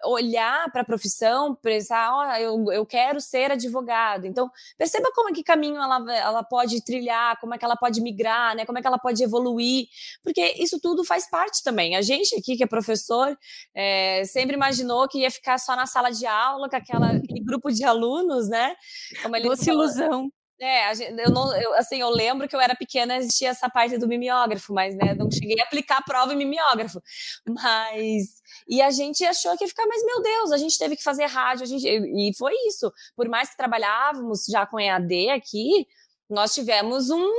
olhar 0.03 0.69
para 0.71 0.81
a 0.81 0.85
profissão, 0.85 1.55
pensar, 1.55 2.11
ó, 2.13 2.19
oh, 2.19 2.35
eu, 2.35 2.71
eu 2.73 2.85
quero 2.85 3.21
ser 3.21 3.51
advogado. 3.51 4.25
Então, 4.25 4.49
perceba 4.77 5.11
como 5.15 5.20
como 5.21 5.29
é 5.29 5.33
que 5.33 5.43
caminho 5.43 5.79
ela, 5.79 6.15
ela 6.15 6.43
pode 6.43 6.83
trilhar, 6.83 7.39
como 7.39 7.53
é 7.53 7.57
que 7.57 7.63
ela 7.63 7.77
pode 7.77 8.01
migrar, 8.01 8.55
né? 8.55 8.65
Como 8.65 8.79
é 8.79 8.81
que 8.81 8.87
ela 8.87 8.97
pode 8.97 9.23
evoluir, 9.23 9.85
porque 10.23 10.55
isso 10.57 10.79
tudo 10.81 11.05
faz 11.05 11.29
parte 11.29 11.61
também. 11.63 11.95
A 11.95 12.01
gente 12.01 12.35
aqui, 12.35 12.57
que 12.57 12.63
é 12.63 12.67
professor, 12.67 13.37
é, 13.75 14.23
sempre 14.25 14.55
imaginou 14.55 15.07
que 15.07 15.19
ia 15.19 15.29
ficar 15.29 15.59
só 15.59 15.75
na 15.75 15.85
sala 15.85 16.09
de 16.09 16.25
aula 16.25 16.67
com 16.67 16.75
aquela, 16.75 17.11
aquele 17.17 17.39
grupo 17.39 17.71
de 17.71 17.83
alunos, 17.83 18.49
né? 18.49 18.75
Como 19.21 19.35
ele 19.35 19.47
Doce 19.47 19.69
ilusão. 19.69 20.31
É, 20.63 20.91
eu 21.25 21.31
não, 21.31 21.55
eu, 21.57 21.73
assim, 21.73 21.99
eu 21.99 22.09
lembro 22.09 22.47
que 22.47 22.55
eu 22.55 22.59
era 22.61 22.75
pequena 22.75 23.17
existia 23.17 23.49
essa 23.49 23.67
parte 23.67 23.97
do 23.97 24.07
mimeógrafo, 24.07 24.71
mas 24.71 24.95
né, 24.95 25.15
não 25.15 25.29
cheguei 25.31 25.59
a 25.59 25.63
aplicar 25.63 25.97
a 25.97 26.03
prova 26.03 26.33
em 26.33 26.37
mimeógrafo. 26.37 27.01
Mas 27.47 28.41
e 28.67 28.79
a 28.79 28.91
gente 28.91 29.25
achou 29.25 29.57
que 29.57 29.63
ia 29.63 29.67
ficar, 29.67 29.87
mas 29.87 30.05
meu 30.05 30.21
Deus, 30.21 30.51
a 30.51 30.57
gente 30.57 30.77
teve 30.77 30.95
que 30.95 31.03
fazer 31.03 31.25
rádio, 31.25 31.63
a 31.63 31.65
gente, 31.65 31.87
e 31.87 32.31
foi 32.37 32.53
isso. 32.67 32.91
Por 33.15 33.27
mais 33.27 33.49
que 33.49 33.57
trabalhávamos 33.57 34.45
já 34.45 34.65
com 34.67 34.79
EAD 34.79 35.29
aqui, 35.31 35.87
nós 36.29 36.53
tivemos 36.53 37.09
um 37.09 37.31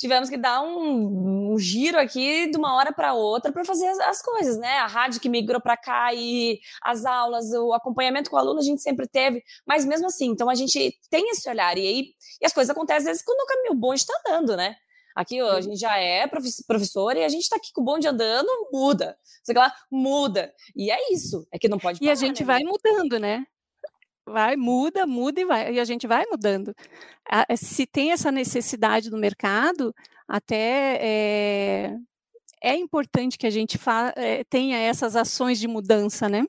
tivemos 0.00 0.30
que 0.30 0.38
dar 0.38 0.62
um, 0.62 1.52
um 1.52 1.58
giro 1.58 1.98
aqui 1.98 2.50
de 2.50 2.56
uma 2.56 2.74
hora 2.74 2.90
para 2.90 3.12
outra 3.12 3.52
para 3.52 3.66
fazer 3.66 3.86
as, 3.86 4.00
as, 4.00 4.22
coisas, 4.22 4.56
né? 4.56 4.78
A 4.78 4.86
rádio 4.86 5.20
que 5.20 5.28
migrou 5.28 5.60
para 5.60 5.76
cá 5.76 6.14
e 6.14 6.58
as 6.82 7.04
aulas, 7.04 7.52
o 7.52 7.74
acompanhamento 7.74 8.30
com 8.30 8.36
o 8.36 8.38
aluno 8.38 8.60
a 8.60 8.62
gente 8.62 8.80
sempre 8.80 9.06
teve, 9.06 9.42
mas 9.66 9.84
mesmo 9.84 10.06
assim, 10.06 10.28
então 10.28 10.48
a 10.48 10.54
gente 10.54 10.98
tem 11.10 11.30
esse 11.30 11.46
olhar 11.50 11.76
e 11.76 11.86
aí 11.86 12.04
e 12.40 12.46
as 12.46 12.52
coisas 12.54 12.70
acontecem 12.70 13.00
às 13.00 13.04
vezes 13.04 13.22
quando 13.22 13.40
o 13.42 13.46
caminho 13.46 13.74
bom 13.74 13.92
está 13.92 14.14
andando, 14.26 14.56
né? 14.56 14.74
Aqui 15.14 15.42
ó, 15.42 15.52
a 15.52 15.60
gente 15.60 15.76
já 15.76 15.98
é 15.98 16.26
professor 16.26 17.14
e 17.14 17.22
a 17.22 17.28
gente 17.28 17.42
está 17.42 17.56
aqui 17.56 17.70
com 17.74 17.82
o 17.82 17.84
bonde 17.84 18.08
andando, 18.08 18.48
muda. 18.72 19.18
Você 19.42 19.52
lá, 19.52 19.70
muda. 19.90 20.50
E 20.74 20.90
é 20.90 21.12
isso, 21.12 21.46
é 21.52 21.58
que 21.58 21.68
não 21.68 21.78
pode 21.78 21.98
parar, 21.98 22.08
E 22.08 22.10
a 22.10 22.14
gente 22.14 22.40
né? 22.40 22.46
vai 22.46 22.60
mudando, 22.62 23.18
né? 23.18 23.44
Vai, 24.30 24.56
muda, 24.56 25.06
muda 25.06 25.40
e 25.40 25.44
vai, 25.44 25.74
e 25.74 25.80
a 25.80 25.84
gente 25.84 26.06
vai 26.06 26.24
mudando. 26.30 26.74
Se 27.56 27.86
tem 27.86 28.12
essa 28.12 28.30
necessidade 28.32 29.10
no 29.10 29.18
mercado, 29.18 29.94
até 30.28 30.98
é, 31.00 31.96
é 32.62 32.76
importante 32.76 33.38
que 33.38 33.46
a 33.46 33.50
gente 33.50 33.78
fa, 33.78 34.12
é, 34.16 34.44
tenha 34.44 34.78
essas 34.78 35.16
ações 35.16 35.58
de 35.58 35.68
mudança, 35.68 36.28
né? 36.28 36.44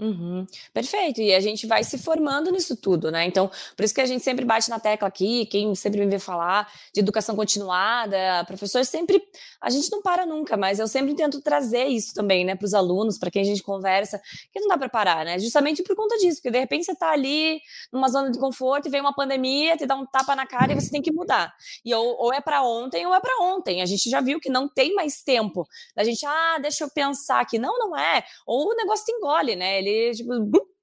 Uhum. 0.00 0.46
Perfeito, 0.72 1.20
e 1.20 1.34
a 1.34 1.40
gente 1.40 1.66
vai 1.66 1.84
se 1.84 1.98
formando 1.98 2.50
nisso 2.50 2.74
tudo, 2.74 3.10
né? 3.10 3.26
Então, 3.26 3.50
por 3.76 3.84
isso 3.84 3.94
que 3.94 4.00
a 4.00 4.06
gente 4.06 4.24
sempre 4.24 4.46
bate 4.46 4.70
na 4.70 4.80
tecla 4.80 5.06
aqui, 5.06 5.44
quem 5.44 5.74
sempre 5.74 6.00
me 6.00 6.06
vê 6.06 6.18
falar 6.18 6.72
de 6.94 7.00
educação 7.00 7.36
continuada, 7.36 8.42
professor 8.46 8.82
sempre, 8.86 9.22
a 9.60 9.68
gente 9.68 9.92
não 9.92 10.00
para 10.00 10.24
nunca, 10.24 10.56
mas 10.56 10.78
eu 10.78 10.88
sempre 10.88 11.14
tento 11.14 11.42
trazer 11.42 11.84
isso 11.84 12.14
também, 12.14 12.46
né, 12.46 12.54
para 12.54 12.64
os 12.64 12.72
alunos, 12.72 13.18
para 13.18 13.30
quem 13.30 13.42
a 13.42 13.44
gente 13.44 13.62
conversa, 13.62 14.18
que 14.50 14.58
não 14.58 14.68
dá 14.68 14.78
para 14.78 14.88
parar, 14.88 15.22
né? 15.22 15.38
Justamente 15.38 15.82
por 15.82 15.94
conta 15.94 16.16
disso, 16.16 16.38
porque 16.38 16.50
de 16.50 16.58
repente 16.58 16.86
você 16.86 16.92
está 16.92 17.10
ali 17.10 17.60
numa 17.92 18.08
zona 18.08 18.30
de 18.30 18.38
conforto 18.38 18.88
e 18.88 18.90
vem 18.90 19.02
uma 19.02 19.14
pandemia, 19.14 19.76
te 19.76 19.84
dá 19.84 19.96
um 19.96 20.06
tapa 20.06 20.34
na 20.34 20.46
cara 20.46 20.72
e 20.72 20.80
você 20.80 20.90
tem 20.90 21.02
que 21.02 21.12
mudar. 21.12 21.52
E 21.84 21.94
ou, 21.94 22.16
ou 22.18 22.32
é 22.32 22.40
para 22.40 22.62
ontem 22.62 23.06
ou 23.06 23.14
é 23.14 23.20
para 23.20 23.36
ontem. 23.42 23.82
A 23.82 23.86
gente 23.86 24.08
já 24.08 24.22
viu 24.22 24.40
que 24.40 24.48
não 24.48 24.66
tem 24.66 24.94
mais 24.94 25.22
tempo. 25.22 25.68
A 25.94 26.04
gente, 26.04 26.24
ah, 26.24 26.58
deixa 26.58 26.84
eu 26.84 26.90
pensar 26.90 27.40
aqui. 27.40 27.58
Não, 27.58 27.78
não 27.78 27.94
é. 27.94 28.24
Ou 28.46 28.70
o 28.70 28.74
negócio 28.74 29.04
te 29.04 29.12
engole, 29.12 29.54
né? 29.56 29.78
Ele 29.78 29.89
ele, 29.90 30.14
tipo, 30.14 30.32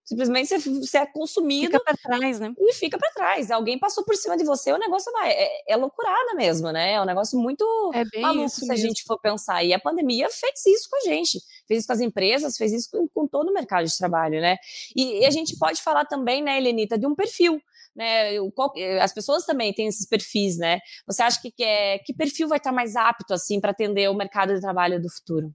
simplesmente 0.08 0.48
você, 0.48 0.70
você 0.70 0.98
é 1.00 1.06
consumido. 1.06 1.66
Fica 1.66 1.84
para 1.84 1.98
trás, 1.98 2.40
né? 2.40 2.54
E 2.58 2.74
fica 2.74 2.98
para 2.98 3.12
trás. 3.12 3.52
Alguém 3.52 3.78
passou 3.78 4.06
por 4.06 4.16
cima 4.16 4.38
de 4.38 4.46
você, 4.46 4.72
o 4.72 4.78
negócio 4.78 5.12
vai. 5.12 5.32
É, 5.32 5.74
é 5.74 5.76
loucurada 5.76 6.34
mesmo, 6.34 6.72
né? 6.72 6.94
É 6.94 7.02
um 7.02 7.06
negócio 7.06 7.38
muito 7.38 7.66
é 7.94 8.22
maluco 8.22 8.50
se 8.50 8.72
a 8.72 8.76
gente 8.76 9.04
for 9.04 9.20
pensar. 9.20 9.64
E 9.66 9.74
a 9.74 9.80
pandemia 9.80 10.30
fez 10.30 10.66
isso 10.66 10.88
com 10.90 10.96
a 10.96 11.02
gente, 11.02 11.40
fez 11.68 11.80
isso 11.80 11.88
com 11.88 11.94
as 11.94 12.00
empresas, 12.00 12.56
fez 12.56 12.72
isso 12.72 12.90
com, 12.90 13.08
com 13.10 13.28
todo 13.28 13.50
o 13.50 13.54
mercado 13.54 13.86
de 13.86 13.98
trabalho, 13.98 14.40
né? 14.40 14.56
E, 14.96 15.20
e, 15.20 15.26
a 15.26 15.30
gente 15.30 15.58
pode 15.58 15.82
falar 15.82 16.06
também, 16.06 16.42
né, 16.42 16.58
Helenita, 16.58 16.98
de 16.98 17.06
um 17.06 17.14
perfil. 17.14 17.60
Né, 17.94 18.38
as 19.02 19.12
pessoas 19.12 19.44
também 19.44 19.74
têm 19.74 19.88
esses 19.88 20.08
perfis, 20.08 20.56
né? 20.58 20.80
Você 21.08 21.24
acha 21.24 21.42
que, 21.42 21.52
que, 21.52 21.64
é, 21.64 21.98
que 21.98 22.14
perfil 22.14 22.48
vai 22.48 22.60
estar 22.60 22.72
mais 22.72 22.96
apto 22.96 23.34
assim 23.34 23.60
para 23.60 23.72
atender 23.72 24.08
o 24.08 24.14
mercado 24.14 24.54
de 24.54 24.62
trabalho 24.62 25.02
do 25.02 25.10
futuro? 25.10 25.52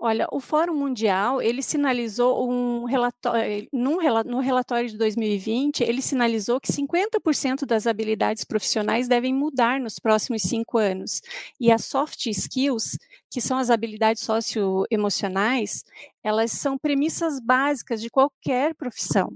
Olha, 0.00 0.28
o 0.30 0.38
Fórum 0.38 0.76
Mundial, 0.76 1.42
ele 1.42 1.60
sinalizou 1.60 2.48
um 2.48 2.84
relatório, 2.84 3.42
eh, 3.42 3.66
num, 3.72 3.98
no 4.24 4.38
relatório 4.38 4.88
de 4.88 4.96
2020, 4.96 5.82
ele 5.82 6.00
sinalizou 6.00 6.60
que 6.60 6.72
50% 6.72 7.66
das 7.66 7.84
habilidades 7.84 8.44
profissionais 8.44 9.08
devem 9.08 9.34
mudar 9.34 9.80
nos 9.80 9.98
próximos 9.98 10.42
cinco 10.42 10.78
anos. 10.78 11.20
E 11.58 11.72
as 11.72 11.84
soft 11.84 12.26
skills, 12.26 12.96
que 13.28 13.40
são 13.40 13.58
as 13.58 13.70
habilidades 13.70 14.22
socioemocionais, 14.22 15.82
elas 16.22 16.52
são 16.52 16.78
premissas 16.78 17.40
básicas 17.40 18.00
de 18.00 18.08
qualquer 18.08 18.76
profissão. 18.76 19.32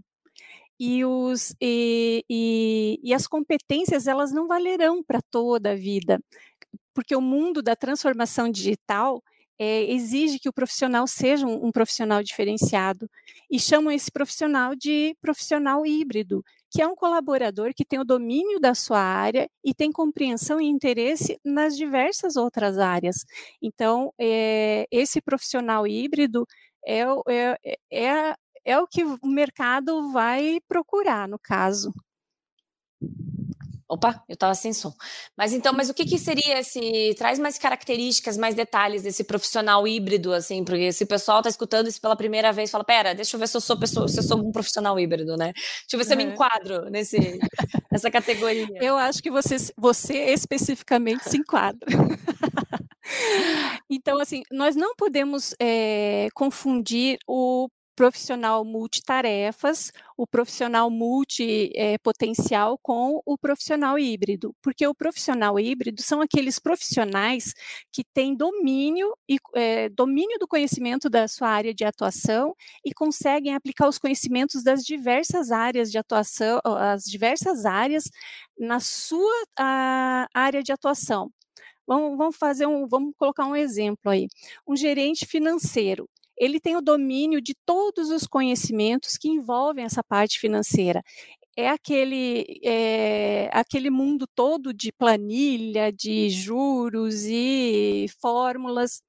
E, 0.78 1.04
os, 1.04 1.54
e, 1.60 2.24
e, 2.30 3.00
e 3.02 3.14
as 3.14 3.26
competências, 3.26 4.06
elas 4.06 4.32
não 4.32 4.46
valerão 4.46 5.02
para 5.02 5.20
toda 5.30 5.72
a 5.72 5.76
vida, 5.76 6.20
porque 6.94 7.16
o 7.16 7.20
mundo 7.20 7.62
da 7.62 7.76
transformação 7.76 8.48
digital, 8.50 9.22
é, 9.64 9.84
exige 9.92 10.40
que 10.40 10.48
o 10.48 10.52
profissional 10.52 11.06
seja 11.06 11.46
um, 11.46 11.66
um, 11.66 11.70
profissional 11.70 12.20
diferenciado 12.20 13.08
e 13.48 13.60
chamam 13.60 13.92
esse 13.92 14.10
profissional 14.10 14.74
de 14.74 15.16
profissional 15.20 15.86
híbrido, 15.86 16.44
que 16.68 16.82
é 16.82 16.86
um 16.86 16.96
colaborador 16.96 17.72
que 17.72 17.84
tem 17.84 18.00
o 18.00 18.04
domínio 18.04 18.58
da 18.58 18.74
sua 18.74 18.98
área 18.98 19.48
e 19.64 19.72
tem 19.72 19.92
compreensão 19.92 20.60
e 20.60 20.66
interesse 20.66 21.38
nas 21.44 21.76
diversas 21.76 22.34
outras 22.34 22.76
áreas. 22.76 23.24
Então, 23.62 24.12
é, 24.18 24.84
esse 24.90 25.20
profissional 25.20 25.86
híbrido 25.86 26.44
é, 26.84 27.02
é, 27.28 27.78
é, 27.92 28.34
é 28.64 28.78
o 28.80 28.86
que 28.88 29.04
o 29.04 29.18
mercado 29.28 30.10
vai 30.10 30.58
procurar, 30.66 31.28
no 31.28 31.38
caso. 31.38 31.92
Opa, 33.92 34.24
eu 34.26 34.32
estava 34.32 34.54
sem 34.54 34.72
som. 34.72 34.90
Mas 35.36 35.52
então, 35.52 35.74
mas 35.74 35.90
o 35.90 35.94
que, 35.94 36.06
que 36.06 36.18
seria 36.18 36.60
esse. 36.60 37.14
Traz 37.18 37.38
mais 37.38 37.58
características, 37.58 38.38
mais 38.38 38.54
detalhes 38.54 39.02
desse 39.02 39.22
profissional 39.22 39.86
híbrido, 39.86 40.32
assim, 40.32 40.64
porque 40.64 40.90
se 40.92 41.04
o 41.04 41.06
pessoal 41.06 41.40
está 41.40 41.50
escutando 41.50 41.88
isso 41.88 42.00
pela 42.00 42.16
primeira 42.16 42.54
vez, 42.54 42.70
fala: 42.70 42.84
pera, 42.84 43.14
deixa 43.14 43.36
eu 43.36 43.40
ver 43.40 43.48
se 43.48 43.56
eu 43.58 43.60
sou, 43.60 43.78
pessoa, 43.78 44.08
se 44.08 44.18
eu 44.18 44.22
sou 44.22 44.38
um 44.38 44.50
profissional 44.50 44.98
híbrido, 44.98 45.36
né? 45.36 45.52
Deixa 45.52 45.88
eu 45.92 45.98
ver 45.98 46.04
se 46.06 46.14
eu 46.14 46.16
me 46.16 46.24
enquadro 46.24 46.88
nesse, 46.88 47.38
nessa 47.92 48.10
categoria. 48.10 48.78
Eu 48.80 48.96
acho 48.96 49.22
que 49.22 49.30
você, 49.30 49.56
você 49.76 50.32
especificamente 50.32 51.28
se 51.28 51.36
enquadra. 51.36 51.86
Então, 53.90 54.20
assim, 54.20 54.42
nós 54.50 54.76
não 54.76 54.94
podemos 54.94 55.54
é, 55.60 56.28
confundir 56.34 57.18
o 57.26 57.68
profissional 57.94 58.64
multitarefas, 58.64 59.92
o 60.16 60.26
profissional 60.26 60.90
multipotencial 60.90 62.74
eh, 62.74 62.78
com 62.82 63.20
o 63.24 63.36
profissional 63.38 63.98
híbrido, 63.98 64.54
porque 64.62 64.86
o 64.86 64.94
profissional 64.94 65.58
híbrido 65.58 66.02
são 66.02 66.20
aqueles 66.20 66.58
profissionais 66.58 67.54
que 67.92 68.04
têm 68.04 68.34
domínio 68.34 69.16
e 69.28 69.38
é, 69.54 69.88
domínio 69.90 70.38
do 70.38 70.48
conhecimento 70.48 71.10
da 71.10 71.28
sua 71.28 71.48
área 71.48 71.74
de 71.74 71.84
atuação 71.84 72.54
e 72.84 72.92
conseguem 72.94 73.54
aplicar 73.54 73.88
os 73.88 73.98
conhecimentos 73.98 74.62
das 74.62 74.84
diversas 74.84 75.50
áreas 75.50 75.90
de 75.90 75.98
atuação, 75.98 76.60
as 76.64 77.04
diversas 77.04 77.64
áreas 77.66 78.04
na 78.58 78.80
sua 78.80 79.32
a, 79.58 80.28
área 80.34 80.62
de 80.62 80.72
atuação. 80.72 81.30
Vamos, 81.86 82.16
vamos 82.16 82.36
fazer 82.36 82.66
um, 82.66 82.86
vamos 82.88 83.14
colocar 83.16 83.46
um 83.46 83.56
exemplo 83.56 84.10
aí. 84.10 84.28
Um 84.66 84.76
gerente 84.76 85.26
financeiro 85.26 86.08
ele 86.42 86.58
tem 86.58 86.76
o 86.76 86.82
domínio 86.82 87.40
de 87.40 87.54
todos 87.64 88.10
os 88.10 88.26
conhecimentos 88.26 89.16
que 89.16 89.28
envolvem 89.28 89.84
essa 89.84 90.02
parte 90.02 90.40
financeira. 90.40 91.00
É 91.56 91.68
aquele, 91.68 92.60
é, 92.64 93.48
aquele 93.52 93.90
mundo 93.90 94.26
todo 94.34 94.74
de 94.74 94.90
planilha, 94.90 95.92
de 95.92 96.28
juros 96.30 97.26
e 97.26 98.06
fórmulas, 98.20 99.00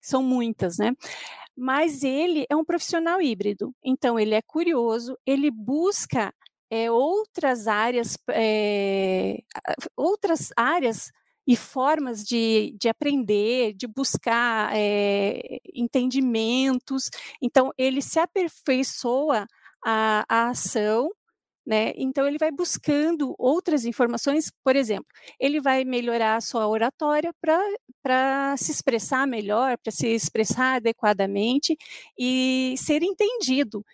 são 0.00 0.22
muitas, 0.22 0.78
né? 0.78 0.92
Mas 1.54 2.02
ele 2.02 2.46
é 2.48 2.56
um 2.56 2.64
profissional 2.64 3.20
híbrido, 3.20 3.74
então 3.84 4.18
ele 4.18 4.34
é 4.34 4.40
curioso, 4.40 5.18
ele 5.26 5.50
busca 5.50 6.32
é, 6.70 6.90
outras 6.90 7.68
áreas, 7.68 8.16
é, 8.30 9.42
outras 9.96 10.50
áreas 10.56 11.12
e 11.46 11.56
formas 11.56 12.24
de, 12.24 12.74
de 12.78 12.88
aprender, 12.88 13.74
de 13.74 13.86
buscar 13.86 14.70
é, 14.74 15.58
entendimentos. 15.74 17.10
Então, 17.42 17.70
ele 17.78 18.00
se 18.02 18.18
aperfeiçoa 18.18 19.46
a, 19.84 20.24
a 20.28 20.48
ação 20.50 21.10
né? 21.66 21.92
Então 21.96 22.26
ele 22.26 22.38
vai 22.38 22.50
buscando 22.50 23.34
outras 23.38 23.84
informações, 23.86 24.50
por 24.62 24.76
exemplo, 24.76 25.06
ele 25.40 25.60
vai 25.60 25.84
melhorar 25.84 26.36
a 26.36 26.40
sua 26.40 26.68
oratória 26.68 27.32
para 27.42 28.56
se 28.58 28.70
expressar 28.70 29.26
melhor, 29.26 29.78
para 29.78 29.90
se 29.90 30.08
expressar 30.08 30.76
adequadamente 30.76 31.76
e 32.18 32.74
ser 32.76 33.02
entendido 33.02 33.84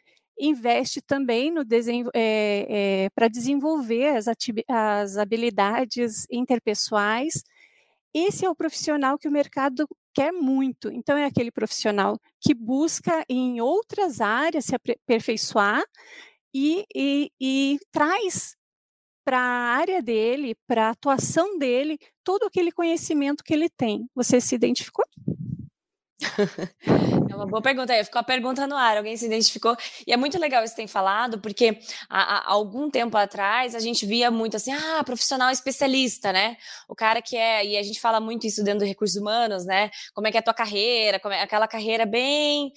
investe 0.41 1.01
também 1.01 1.51
no 1.51 1.61
é, 1.61 2.67
é, 3.05 3.11
para 3.15 3.29
desenvolver 3.29 4.17
as, 4.17 4.27
as 4.69 5.17
habilidades 5.17 6.27
interpessoais. 6.31 7.45
Esse 8.15 8.45
é 8.45 8.51
o 8.51 8.57
profissional 8.57 9.19
que 9.19 9.29
o 9.29 9.33
mercado 9.33 9.87
quer 10.15 10.33
muito. 10.33 10.91
Então, 10.91 11.17
é 11.17 11.25
aquele 11.25 11.51
profissional 11.53 12.19
que 12.41 12.55
busca 12.55 13.25
em 13.29 13.61
outras 13.61 14.21
áreas 14.21 14.65
se 14.65 14.75
aperfeiçoar 14.75 15.83
e, 16.53 16.85
e, 16.95 17.31
e 17.41 17.79
traz 17.93 18.57
para 19.25 19.39
a 19.39 19.77
área 19.77 20.03
dele, 20.03 20.57
para 20.67 20.89
a 20.89 20.91
atuação 20.91 21.59
dele, 21.59 21.99
todo 22.25 22.47
aquele 22.47 22.73
conhecimento 22.73 23.45
que 23.45 23.55
ele 23.55 23.69
tem. 23.69 24.09
Você 24.15 24.41
se 24.41 24.55
identificou? 24.55 25.05
É 27.31 27.37
uma 27.37 27.47
boa 27.47 27.63
pergunta. 27.63 27.93
Aí 27.93 28.05
ficou 28.05 28.19
a 28.19 28.25
pergunta 28.25 28.67
no 28.67 28.75
ar, 28.75 28.97
alguém 28.97 29.17
se 29.17 29.27
identificou. 29.27 29.77
E 30.07 30.13
é 30.13 30.17
muito 30.17 30.39
legal 30.39 30.65
isso 30.65 30.75
que 30.75 30.81
tem 30.81 30.89
falado, 30.89 31.39
porque 31.39 31.79
há, 32.09 32.39
há, 32.39 32.53
algum 32.53 32.91
tempo 32.91 33.17
atrás 33.17 33.75
a 33.75 33.79
gente 33.79 34.05
via 34.05 34.31
muito 34.31 34.57
assim, 34.57 34.73
ah, 34.73 35.03
profissional 35.05 35.51
especialista, 35.51 36.33
né? 36.33 36.57
O 36.89 36.95
cara 36.95 37.23
que 37.23 37.37
é, 37.37 37.65
e 37.65 37.77
a 37.79 37.83
gente 37.83 38.01
fala 38.01 38.19
muito 38.19 38.47
isso 38.47 38.65
dentro 38.65 38.81
do 38.81 38.85
recursos 38.85 39.17
humanos, 39.17 39.65
né? 39.65 39.91
Como 40.13 40.27
é 40.27 40.31
que 40.33 40.37
é 40.37 40.41
a 40.41 40.43
tua 40.43 40.55
carreira, 40.55 41.21
como 41.21 41.33
é 41.33 41.43
aquela 41.43 41.69
carreira 41.69 42.05
bem, 42.05 42.73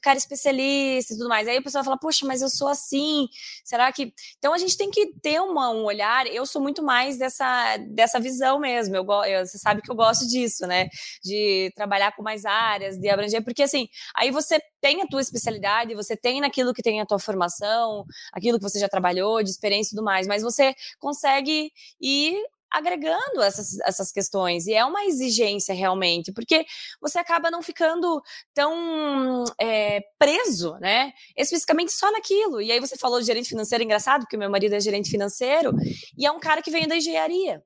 cara 0.00 0.16
especialista 0.16 1.12
e 1.12 1.16
tudo 1.16 1.28
mais. 1.28 1.48
Aí 1.48 1.58
o 1.58 1.62
pessoal 1.62 1.82
fala, 1.82 1.98
poxa, 1.98 2.24
mas 2.24 2.40
eu 2.40 2.48
sou 2.48 2.68
assim, 2.68 3.26
será 3.64 3.90
que. 3.90 4.12
Então 4.38 4.54
a 4.54 4.58
gente 4.58 4.76
tem 4.76 4.90
que 4.90 5.12
ter 5.20 5.40
uma, 5.40 5.70
um 5.70 5.84
olhar, 5.84 6.26
eu 6.26 6.46
sou 6.46 6.62
muito 6.62 6.82
mais 6.84 7.18
dessa, 7.18 7.76
dessa 7.88 8.20
visão 8.20 8.60
mesmo. 8.60 8.94
Eu, 8.94 9.04
eu, 9.24 9.44
você 9.46 9.58
sabe 9.58 9.82
que 9.82 9.90
eu 9.90 9.96
gosto 9.96 10.26
disso, 10.28 10.66
né? 10.66 10.88
De 11.24 11.72
trabalhar 11.74 12.12
com 12.12 12.22
mais 12.22 12.44
áreas 12.44 12.77
áreas, 12.78 12.98
de 12.98 13.08
abranger, 13.08 13.42
porque 13.44 13.62
assim, 13.62 13.88
aí 14.16 14.30
você 14.30 14.60
tem 14.80 15.02
a 15.02 15.06
tua 15.06 15.20
especialidade, 15.20 15.94
você 15.94 16.16
tem 16.16 16.40
naquilo 16.40 16.72
que 16.72 16.82
tem 16.82 17.00
a 17.00 17.06
tua 17.06 17.18
formação, 17.18 18.04
aquilo 18.32 18.58
que 18.58 18.62
você 18.62 18.78
já 18.78 18.88
trabalhou, 18.88 19.42
de 19.42 19.50
experiência 19.50 19.90
e 19.90 19.96
tudo 19.96 20.04
mais, 20.04 20.26
mas 20.26 20.42
você 20.42 20.74
consegue 20.98 21.70
ir 22.00 22.36
agregando 22.70 23.40
essas, 23.42 23.78
essas 23.80 24.12
questões. 24.12 24.66
E 24.66 24.74
é 24.74 24.84
uma 24.84 25.04
exigência 25.06 25.74
realmente, 25.74 26.32
porque 26.32 26.66
você 27.00 27.18
acaba 27.18 27.50
não 27.50 27.62
ficando 27.62 28.20
tão 28.54 29.44
é, 29.58 30.02
preso, 30.18 30.74
né? 30.78 31.12
Especificamente 31.36 31.92
só 31.92 32.12
naquilo. 32.12 32.60
E 32.60 32.70
aí 32.70 32.78
você 32.78 32.96
falou 32.96 33.20
de 33.20 33.26
gerente 33.26 33.48
financeiro, 33.48 33.82
engraçado, 33.82 34.22
porque 34.22 34.36
meu 34.36 34.50
marido 34.50 34.74
é 34.74 34.80
gerente 34.80 35.10
financeiro, 35.10 35.72
e 36.16 36.26
é 36.26 36.30
um 36.30 36.38
cara 36.38 36.60
que 36.60 36.70
veio 36.70 36.86
da 36.86 36.96
engenharia 36.96 37.62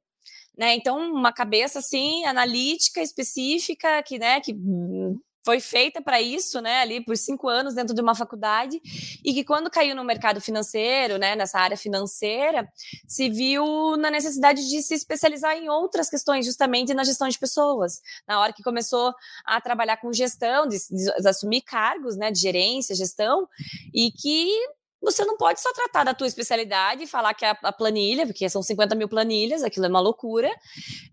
né? 0.56 0.74
Então, 0.74 0.98
uma 1.12 1.32
cabeça 1.32 1.78
assim 1.78 2.24
analítica 2.24 3.00
específica 3.00 4.02
que, 4.02 4.18
né, 4.18 4.40
que 4.40 4.54
foi 5.44 5.60
feita 5.60 6.00
para 6.00 6.20
isso, 6.20 6.60
né, 6.60 6.80
ali 6.80 7.04
por 7.04 7.16
cinco 7.16 7.48
anos 7.48 7.74
dentro 7.74 7.94
de 7.94 8.00
uma 8.00 8.14
faculdade, 8.14 8.80
e 9.24 9.34
que 9.34 9.44
quando 9.44 9.70
caiu 9.70 9.94
no 9.94 10.04
mercado 10.04 10.40
financeiro, 10.40 11.18
né, 11.18 11.34
nessa 11.34 11.58
área 11.58 11.76
financeira, 11.76 12.68
se 13.06 13.28
viu 13.28 13.96
na 13.96 14.10
necessidade 14.10 14.68
de 14.68 14.82
se 14.82 14.94
especializar 14.94 15.56
em 15.56 15.68
outras 15.68 16.08
questões, 16.08 16.46
justamente 16.46 16.94
na 16.94 17.04
gestão 17.04 17.28
de 17.28 17.38
pessoas. 17.38 18.00
Na 18.26 18.40
hora 18.40 18.52
que 18.52 18.62
começou 18.62 19.12
a 19.44 19.60
trabalhar 19.60 19.96
com 19.96 20.12
gestão, 20.12 20.66
de, 20.66 20.78
de, 20.78 21.20
de 21.20 21.28
assumir 21.28 21.62
cargos, 21.62 22.16
né, 22.16 22.30
de 22.30 22.38
gerência, 22.38 22.94
gestão, 22.94 23.48
e 23.92 24.12
que 24.12 24.48
você 25.02 25.24
não 25.24 25.36
pode 25.36 25.60
só 25.60 25.72
tratar 25.72 26.04
da 26.04 26.14
tua 26.14 26.26
especialidade 26.26 27.02
e 27.02 27.06
falar 27.06 27.34
que 27.34 27.44
é 27.44 27.56
a 27.62 27.72
planilha, 27.72 28.24
porque 28.24 28.48
são 28.48 28.62
50 28.62 28.94
mil 28.94 29.08
planilhas, 29.08 29.64
aquilo 29.64 29.86
é 29.86 29.88
uma 29.88 30.00
loucura, 30.00 30.48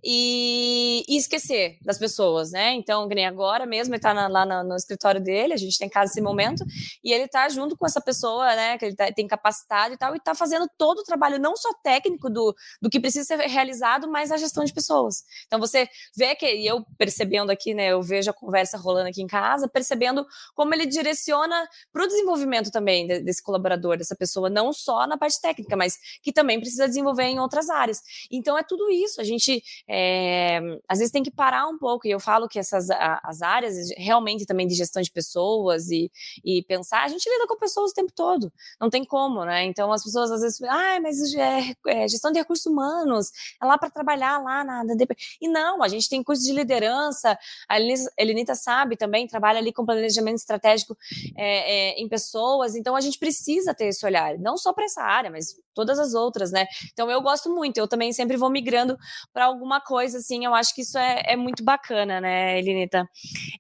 e, 0.03 1.03
e 1.07 1.17
esquecer 1.17 1.77
das 1.81 1.97
pessoas, 1.97 2.51
né? 2.51 2.73
Então, 2.73 3.07
nem 3.07 3.25
agora 3.25 3.65
mesmo, 3.65 3.95
ele 3.95 4.01
tá 4.01 4.13
na, 4.13 4.27
lá 4.27 4.45
no, 4.45 4.69
no, 4.69 4.75
escritório 4.75 5.19
dele, 5.19 5.53
a 5.53 5.57
gente 5.57 5.77
tem 5.77 5.89
casa 5.89 6.11
nesse 6.11 6.21
momento, 6.21 6.63
e 7.03 7.11
ele 7.11 7.27
tá 7.27 7.49
junto 7.49 7.75
com 7.75 7.85
essa 7.85 7.99
pessoa, 7.99 8.55
né, 8.55 8.77
que 8.77 8.85
ele 8.85 8.95
tá, 8.95 9.11
tem 9.11 9.27
capacitado 9.27 9.93
e 9.93 9.97
tal, 9.97 10.15
e 10.15 10.19
tá 10.19 10.35
fazendo 10.35 10.69
todo 10.77 10.99
o 10.99 11.03
trabalho, 11.03 11.39
não 11.39 11.55
só 11.55 11.69
técnico 11.83 12.29
do, 12.29 12.55
do 12.81 12.89
que 12.89 12.99
precisa 12.99 13.25
ser 13.25 13.39
realizado, 13.47 14.09
mas 14.09 14.31
a 14.31 14.37
gestão 14.37 14.63
de 14.63 14.73
pessoas. 14.73 15.23
Então, 15.47 15.59
você 15.59 15.89
vê 16.15 16.35
que, 16.35 16.45
e 16.45 16.67
eu 16.67 16.85
percebendo 16.97 17.51
aqui, 17.51 17.73
né, 17.73 17.87
eu 17.87 18.03
vejo 18.03 18.29
a 18.29 18.33
conversa 18.33 18.77
rolando 18.77 19.09
aqui 19.09 19.21
em 19.21 19.27
casa, 19.27 19.67
percebendo 19.67 20.25
como 20.53 20.73
ele 20.75 20.85
direciona 20.85 21.67
para 21.91 22.03
o 22.03 22.07
desenvolvimento 22.07 22.71
também 22.71 23.07
desse 23.07 23.41
colaborador 23.41 23.78
dessa 23.79 24.15
pessoa, 24.15 24.49
não 24.49 24.71
só 24.73 25.07
na 25.07 25.17
parte 25.17 25.39
técnica, 25.41 25.75
mas 25.75 25.97
que 26.21 26.31
também 26.31 26.59
precisa 26.59 26.87
desenvolver 26.87 27.23
em 27.23 27.39
outras 27.39 27.69
áreas. 27.69 28.01
Então 28.31 28.57
é 28.57 28.63
tudo 28.63 28.89
isso. 28.89 29.21
A 29.21 29.23
gente 29.23 29.63
é, 29.87 30.59
às 30.87 30.99
vezes 30.99 31.11
tem 31.11 31.23
que 31.23 31.31
parar 31.31 31.67
um 31.67 31.77
pouco, 31.77 32.07
e 32.07 32.11
eu 32.11 32.19
falo 32.19 32.47
que 32.47 32.59
essas 32.59 32.89
a, 32.89 33.19
as 33.23 33.41
áreas 33.41 33.75
realmente 33.97 34.45
também 34.45 34.67
de 34.67 34.75
gestão 34.75 35.01
de 35.01 35.11
pessoas 35.11 35.89
e, 35.89 36.11
e 36.43 36.63
pensar, 36.63 37.03
a 37.03 37.07
gente 37.07 37.29
lida 37.29 37.47
com 37.47 37.57
pessoas 37.57 37.91
o 37.91 37.93
tempo 37.93 38.11
todo, 38.13 38.51
não 38.79 38.89
tem 38.89 39.03
como, 39.03 39.43
né? 39.45 39.65
Então 39.65 39.91
as 39.91 40.03
pessoas 40.03 40.31
às 40.31 40.41
vezes, 40.41 40.61
ah, 40.63 40.99
mas 41.01 41.33
é, 41.33 41.73
é 41.87 42.07
gestão 42.07 42.31
de 42.31 42.39
recursos 42.39 42.65
humanos, 42.65 43.31
é 43.61 43.65
lá 43.65 43.77
para 43.77 43.89
trabalhar 43.89 44.41
lá 44.43 44.63
na, 44.63 44.83
na 44.83 44.93
E 45.41 45.47
não, 45.47 45.81
a 45.83 45.87
gente 45.87 46.09
tem 46.09 46.23
curso 46.23 46.43
de 46.43 46.53
liderança, 46.53 47.37
a 47.67 47.79
Elenita 48.17 48.55
sabe 48.55 48.95
também, 48.95 49.27
trabalha 49.27 49.59
ali 49.59 49.71
com 49.71 49.85
planejamento 49.85 50.37
estratégico 50.37 50.97
é, 51.35 51.93
é, 51.95 52.01
em 52.01 52.07
pessoas, 52.07 52.75
então 52.75 52.95
a 52.95 53.01
gente 53.01 53.17
precisa 53.17 53.68
precisa 53.69 53.73
ter 53.73 53.85
esse 53.85 54.05
olhar, 54.05 54.37
não 54.37 54.57
só 54.57 54.73
para 54.73 54.85
essa 54.85 55.01
área, 55.01 55.29
mas 55.29 55.55
todas 55.73 55.99
as 55.99 56.13
outras, 56.13 56.51
né? 56.51 56.65
Então 56.91 57.09
eu 57.09 57.21
gosto 57.21 57.53
muito, 57.53 57.77
eu 57.77 57.87
também 57.87 58.11
sempre 58.11 58.37
vou 58.37 58.49
migrando 58.49 58.97
para 59.33 59.45
alguma 59.45 59.79
coisa, 59.79 60.17
assim, 60.17 60.45
eu 60.45 60.53
acho 60.53 60.73
que 60.73 60.81
isso 60.81 60.97
é, 60.97 61.23
é 61.25 61.35
muito 61.35 61.63
bacana, 61.63 62.19
né, 62.19 62.59
Elinita? 62.59 63.07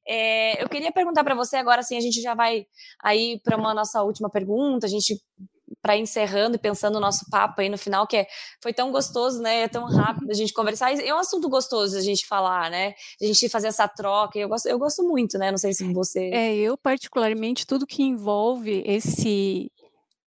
É, 0.07 0.61
eu 0.61 0.69
queria 0.69 0.91
perguntar 0.91 1.23
para 1.23 1.35
você 1.35 1.57
agora, 1.57 1.81
assim, 1.81 1.97
a 1.97 2.01
gente 2.01 2.21
já 2.21 2.33
vai 2.33 2.65
aí 3.03 3.39
para 3.43 3.57
uma 3.57 3.73
nossa 3.73 4.01
última 4.03 4.29
pergunta, 4.29 4.85
a 4.85 4.89
gente 4.89 5.21
para 5.81 5.95
encerrando 5.95 6.55
e 6.55 6.59
pensando 6.59 6.97
o 6.97 6.99
nosso 6.99 7.29
papo 7.29 7.61
aí 7.61 7.69
no 7.69 7.77
final, 7.77 8.05
que 8.05 8.17
é, 8.17 8.27
foi 8.61 8.73
tão 8.73 8.91
gostoso, 8.91 9.41
né? 9.41 9.61
É 9.61 9.67
tão 9.67 9.85
rápido 9.85 10.29
a 10.29 10.33
gente 10.33 10.51
conversar. 10.51 10.91
É 10.93 11.13
um 11.13 11.19
assunto 11.19 11.47
gostoso 11.47 11.95
a 11.95 12.01
gente 12.01 12.27
falar, 12.27 12.69
né? 12.69 12.95
A 13.21 13.25
gente 13.25 13.47
fazer 13.47 13.67
essa 13.67 13.87
troca. 13.87 14.37
Eu 14.37 14.49
gosto, 14.49 14.67
eu 14.67 14.77
gosto 14.77 15.03
muito, 15.03 15.37
né? 15.37 15.51
Não 15.51 15.57
sei 15.57 15.71
se 15.71 15.83
você. 15.93 16.31
É, 16.33 16.55
eu, 16.55 16.77
particularmente, 16.77 17.65
tudo 17.65 17.87
que 17.87 18.03
envolve 18.03 18.83
esse 18.85 19.71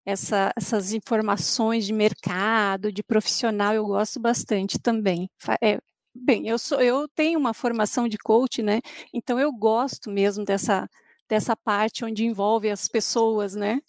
essa, 0.04 0.52
essas 0.56 0.92
informações 0.92 1.86
de 1.86 1.92
mercado, 1.92 2.92
de 2.92 3.02
profissional, 3.02 3.74
eu 3.74 3.86
gosto 3.86 4.20
bastante 4.20 4.78
também. 4.78 5.28
É, 5.62 5.78
bem, 6.14 6.48
eu, 6.48 6.58
sou, 6.58 6.80
eu 6.80 7.08
tenho 7.08 7.38
uma 7.38 7.54
formação 7.54 8.08
de 8.08 8.18
coach, 8.18 8.62
né? 8.62 8.80
Então 9.14 9.38
eu 9.38 9.52
gosto 9.52 10.10
mesmo 10.10 10.44
dessa, 10.44 10.88
dessa 11.28 11.56
parte 11.56 12.04
onde 12.04 12.24
envolve 12.24 12.70
as 12.70 12.88
pessoas, 12.88 13.54
né? 13.54 13.80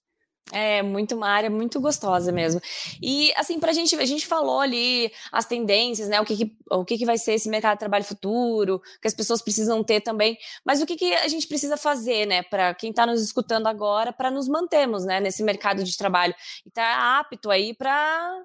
É 0.51 0.83
muito 0.83 1.15
uma 1.15 1.29
área 1.29 1.49
muito 1.49 1.79
gostosa 1.79 2.31
mesmo. 2.31 2.61
E 3.01 3.33
assim, 3.37 3.59
pra 3.59 3.71
gente, 3.71 3.95
a 3.95 4.05
gente 4.05 4.27
falou 4.27 4.59
ali 4.59 5.11
as 5.31 5.45
tendências, 5.45 6.09
né? 6.09 6.19
O 6.19 6.25
que, 6.25 6.35
que 6.35 6.57
o 6.69 6.83
que, 6.83 6.97
que 6.97 7.05
vai 7.05 7.17
ser 7.17 7.33
esse 7.33 7.49
mercado 7.49 7.75
de 7.75 7.79
trabalho 7.79 8.03
futuro, 8.03 8.81
que 9.01 9.07
as 9.07 9.13
pessoas 9.13 9.41
precisam 9.41 9.83
ter 9.83 10.01
também. 10.01 10.37
Mas 10.65 10.81
o 10.81 10.85
que, 10.85 10.95
que 10.95 11.13
a 11.13 11.27
gente 11.27 11.47
precisa 11.47 11.77
fazer, 11.77 12.25
né, 12.25 12.43
para 12.43 12.73
quem 12.73 12.89
está 12.89 13.05
nos 13.05 13.21
escutando 13.21 13.67
agora, 13.67 14.11
para 14.11 14.29
nos 14.29 14.47
mantermos, 14.47 15.05
né, 15.05 15.19
nesse 15.19 15.43
mercado 15.43 15.83
de 15.83 15.97
trabalho 15.97 16.35
e 16.65 16.69
tá 16.69 17.19
apto 17.19 17.49
aí 17.49 17.73
para 17.73 18.43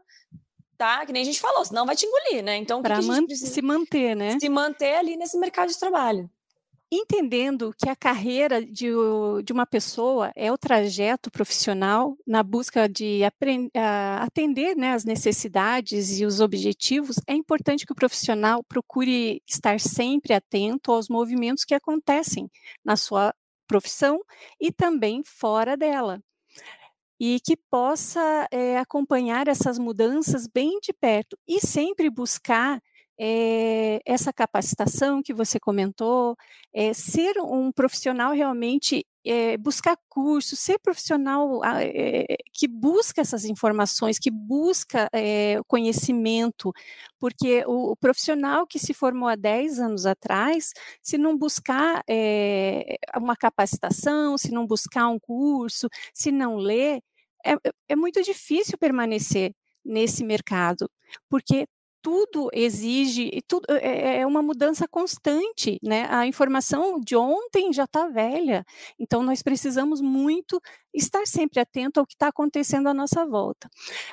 tá? 0.76 1.04
Que 1.04 1.12
nem 1.12 1.22
a 1.22 1.24
gente 1.24 1.40
falou, 1.40 1.64
senão 1.64 1.84
vai 1.84 1.96
te 1.96 2.06
engolir, 2.06 2.42
né? 2.42 2.56
Então, 2.56 2.80
para 2.80 3.02
se 3.36 3.60
manter, 3.60 4.14
né? 4.14 4.38
Se 4.38 4.48
manter 4.48 4.94
ali 4.94 5.16
nesse 5.16 5.36
mercado 5.36 5.68
de 5.68 5.78
trabalho 5.78 6.30
entendendo 6.90 7.74
que 7.76 7.88
a 7.88 7.96
carreira 7.96 8.64
de, 8.64 8.88
de, 9.44 9.52
uma 9.52 9.66
pessoa 9.66 10.32
é 10.34 10.50
o 10.50 10.56
trajeto 10.56 11.30
profissional 11.30 12.16
na 12.26 12.42
busca 12.42 12.88
de 12.88 13.20
atender 14.20 14.74
né, 14.74 14.92
as 14.92 15.04
necessidades 15.04 16.18
e 16.18 16.24
os 16.24 16.40
objetivos, 16.40 17.16
é 17.26 17.34
importante 17.34 17.84
que 17.84 17.92
o 17.92 17.96
profissional 17.96 18.64
procure 18.64 19.42
estar 19.46 19.78
sempre 19.78 20.32
atento 20.32 20.90
aos 20.90 21.08
movimentos 21.08 21.64
que 21.64 21.74
acontecem 21.74 22.50
na 22.84 22.96
sua 22.96 23.34
profissão 23.66 24.20
e 24.58 24.72
também 24.72 25.22
fora 25.24 25.76
dela. 25.76 26.22
E 27.20 27.40
que 27.40 27.56
possa 27.56 28.46
é, 28.50 28.78
acompanhar 28.78 29.48
essas 29.48 29.78
mudanças 29.78 30.46
bem 30.46 30.78
de 30.80 30.92
perto 30.92 31.36
e 31.46 31.60
sempre 31.60 32.08
buscar 32.08 32.80
é, 33.20 34.00
essa 34.06 34.32
capacitação 34.32 35.22
que 35.22 35.34
você 35.34 35.58
comentou, 35.58 36.36
é, 36.72 36.92
ser 36.94 37.38
um 37.40 37.72
profissional 37.72 38.32
realmente, 38.32 39.04
é, 39.26 39.56
buscar 39.56 39.96
cursos, 40.08 40.58
ser 40.58 40.78
profissional 40.78 41.60
que 42.54 42.68
busca 42.68 43.20
essas 43.20 43.44
informações, 43.44 44.18
que 44.18 44.30
busca 44.30 45.10
conhecimento, 45.66 46.72
porque 47.18 47.64
o, 47.66 47.92
o, 47.92 47.96
profissional 47.96 48.66
que 48.66 48.78
se 48.78 48.94
formou 48.94 49.28
há 49.28 49.34
10 49.36 49.80
anos 49.80 50.06
atrás, 50.06 50.72
se 51.02 51.18
não 51.18 51.36
buscar 51.36 52.02
uma 53.16 53.36
capacitação, 53.36 54.38
se 54.38 54.50
não 54.50 54.66
buscar 54.66 55.08
um 55.08 55.18
curso, 55.18 55.88
se 56.14 56.30
não 56.30 56.56
ler, 56.56 57.02
é, 57.44 57.54
é 57.88 57.96
muito 57.96 58.22
difícil 58.22 58.78
permanecer 58.78 59.52
nesse 59.84 60.24
mercado, 60.24 60.90
porque 61.28 61.66
tudo 62.08 62.48
exige, 62.54 63.28
e 63.30 63.42
tudo 63.42 63.66
é, 63.68 64.16
é, 64.16 64.20
é 64.20 64.26
uma 64.26 64.40
mudança 64.40 64.88
constante, 64.88 65.78
né? 65.82 66.06
A 66.08 66.26
informação 66.26 66.98
de 66.98 67.14
ontem 67.14 67.70
já 67.70 67.84
está 67.84 68.08
velha, 68.08 68.64
então 68.98 69.22
nós 69.22 69.42
precisamos 69.42 70.00
muito 70.00 70.58
estar 70.94 71.26
sempre 71.26 71.60
atento 71.60 72.00
ao 72.00 72.06
que 72.06 72.14
está 72.14 72.28
acontecendo 72.28 72.88
à 72.88 72.94
nossa 72.94 73.26
volta. 73.26 73.68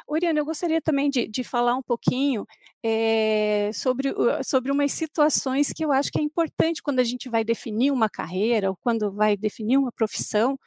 Oriana, 0.05 0.37
eu 0.37 0.45
gostaria 0.45 0.81
também 0.81 1.09
de, 1.09 1.25
de 1.25 1.41
falar 1.41 1.73
um 1.77 1.81
pouquinho 1.81 2.45
é, 2.83 3.71
sobre, 3.73 4.13
sobre 4.43 4.73
umas 4.73 4.91
situações 4.91 5.71
que 5.71 5.85
eu 5.85 5.93
acho 5.93 6.11
que 6.11 6.19
é 6.19 6.21
importante 6.21 6.83
quando 6.83 6.99
a 6.99 7.03
gente 7.05 7.29
vai 7.29 7.45
definir 7.45 7.91
uma 7.91 8.09
carreira 8.09 8.69
ou 8.69 8.75
quando 8.75 9.09
vai 9.09 9.37
definir 9.37 9.77
uma 9.77 9.91
profissão, 9.93 10.59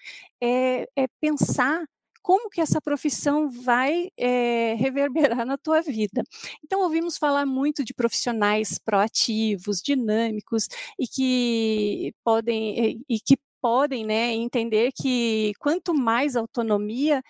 é, 0.43 0.89
é 0.97 1.07
pensar 1.21 1.85
como 2.23 2.51
que 2.51 2.61
essa 2.61 2.81
profissão 2.81 3.49
vai 3.49 4.11
é, 4.17 4.75
reverberar 4.79 5.47
na 5.47 5.57
tua 5.59 5.81
vida. 5.83 6.23
Então, 6.65 6.81
ouvimos 6.83 7.17
falar 7.17 7.47
muito 7.47 7.85
de 7.85 7.95
profissionais 7.95 8.79
proativos, 8.79 9.81
dinâmicos 9.83 10.69
e 10.99 11.07
que 11.07 12.13
podem 12.25 13.03
e 13.09 13.21
que 13.21 13.37
podem 13.61 14.05
né, 14.05 14.33
entender 14.35 14.93
que 14.93 15.53
quanto 15.59 15.95
mais 15.95 16.37
autonomia, 16.37 17.23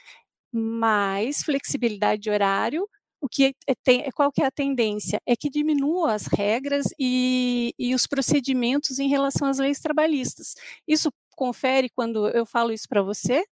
mais 0.52 1.42
flexibilidade 1.42 2.22
de 2.22 2.30
horário, 2.30 2.88
o 3.20 3.28
que 3.28 3.54
é, 3.66 3.74
tem, 3.82 4.10
qual 4.12 4.30
que 4.32 4.42
é 4.42 4.46
a 4.46 4.50
tendência? 4.50 5.20
É 5.26 5.34
que 5.36 5.50
diminua 5.50 6.14
as 6.14 6.26
regras 6.26 6.86
e, 6.98 7.74
e 7.78 7.94
os 7.94 8.06
procedimentos 8.06 8.98
em 8.98 9.08
relação 9.08 9.48
às 9.48 9.58
leis 9.58 9.80
trabalhistas. 9.80 10.54
Isso 10.86 11.12
confere 11.36 11.88
quando 11.90 12.28
eu 12.28 12.46
falo 12.46 12.72
isso 12.72 12.88
para 12.88 13.02
você, 13.02 13.44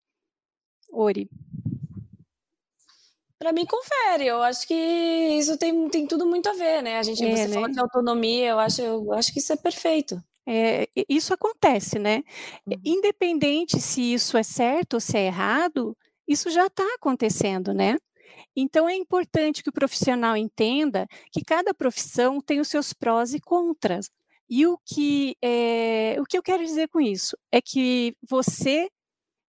Ori? 0.93 1.29
Para 3.39 3.53
mim, 3.53 3.67
confere. 3.67 4.27
Eu 4.27 4.43
acho 4.43 4.67
que 4.67 4.75
isso 4.75 5.59
tem, 5.59 5.89
tem 5.89 6.07
tudo 6.07 6.27
muito 6.27 6.49
a 6.49 6.55
ver, 6.55 6.83
né? 6.83 6.99
A 6.99 7.03
gente, 7.03 7.25
é, 7.25 7.37
você 7.37 7.49
né? 7.49 7.55
fala 7.55 7.69
de 7.71 7.79
autonomia, 7.79 8.49
eu 8.49 8.59
acho, 8.59 8.81
eu 8.81 9.13
acho 9.13 9.33
que 9.33 9.39
isso 9.39 9.53
é 9.53 9.57
perfeito. 9.57 10.23
É, 10.49 10.89
isso 11.09 11.35
acontece, 11.35 11.99
né? 11.99 12.23
Uhum. 12.67 12.81
Independente 12.85 13.81
se 13.81 14.15
isso 14.15 14.39
é 14.39 14.43
certo 14.43 14.95
ou 14.95 15.01
se 15.01 15.19
é 15.19 15.27
errado, 15.27 15.97
isso 16.27 16.51
já 16.51 16.67
está 16.67 16.85
acontecendo, 16.95 17.75
né? 17.75 17.97
Então 18.57 18.89
é 18.89 18.95
importante 18.95 19.63
que 19.63 19.69
o 19.69 19.73
profissional 19.73 20.37
entenda 20.37 21.07
que 21.31 21.43
cada 21.45 21.75
profissão 21.75 22.41
tem 22.41 22.59
os 22.59 22.69
seus 22.69 22.93
prós 22.93 23.35
e 23.35 23.41
contras. 23.41 24.11
E 24.49 24.67
o 24.67 24.79
que, 24.79 25.37
é, 25.43 26.17
o 26.21 26.25
que 26.25 26.39
eu 26.39 26.43
quero 26.43 26.65
dizer 26.65 26.89
com 26.89 27.01
isso 27.01 27.37
é 27.53 27.61
que 27.61 28.17
você 28.29 28.89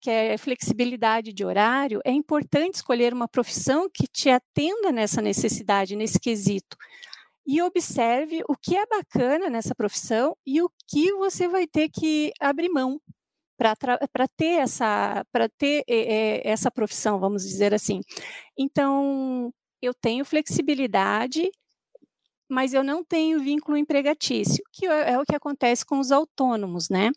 quer 0.00 0.38
flexibilidade 0.38 1.32
de 1.32 1.44
horário, 1.44 2.00
é 2.04 2.10
importante 2.10 2.76
escolher 2.76 3.12
uma 3.12 3.28
profissão 3.28 3.88
que 3.92 4.06
te 4.06 4.30
atenda 4.30 4.90
nessa 4.92 5.20
necessidade, 5.20 5.96
nesse 5.96 6.18
quesito. 6.18 6.76
E 7.46 7.60
observe 7.62 8.42
o 8.48 8.56
que 8.56 8.76
é 8.76 8.86
bacana 8.86 9.50
nessa 9.50 9.74
profissão 9.74 10.36
e 10.46 10.62
o 10.62 10.70
que 10.88 11.12
você 11.14 11.48
vai 11.48 11.66
ter 11.66 11.88
que 11.88 12.32
abrir 12.40 12.68
mão 12.68 13.00
para 13.56 14.26
ter 14.36 14.60
essa 14.60 15.24
para 15.30 15.48
ter 15.48 15.84
é, 15.86 16.48
essa 16.48 16.70
profissão, 16.70 17.18
vamos 17.20 17.42
dizer 17.42 17.74
assim. 17.74 18.00
Então, 18.58 19.52
eu 19.82 19.92
tenho 19.94 20.24
flexibilidade, 20.24 21.50
mas 22.48 22.74
eu 22.74 22.82
não 22.82 23.04
tenho 23.04 23.40
vínculo 23.40 23.76
empregatício, 23.76 24.62
que 24.72 24.86
é, 24.86 25.12
é 25.12 25.18
o 25.18 25.24
que 25.24 25.36
acontece 25.36 25.84
com 25.84 25.98
os 25.98 26.10
autônomos, 26.10 26.88
né? 26.88 27.10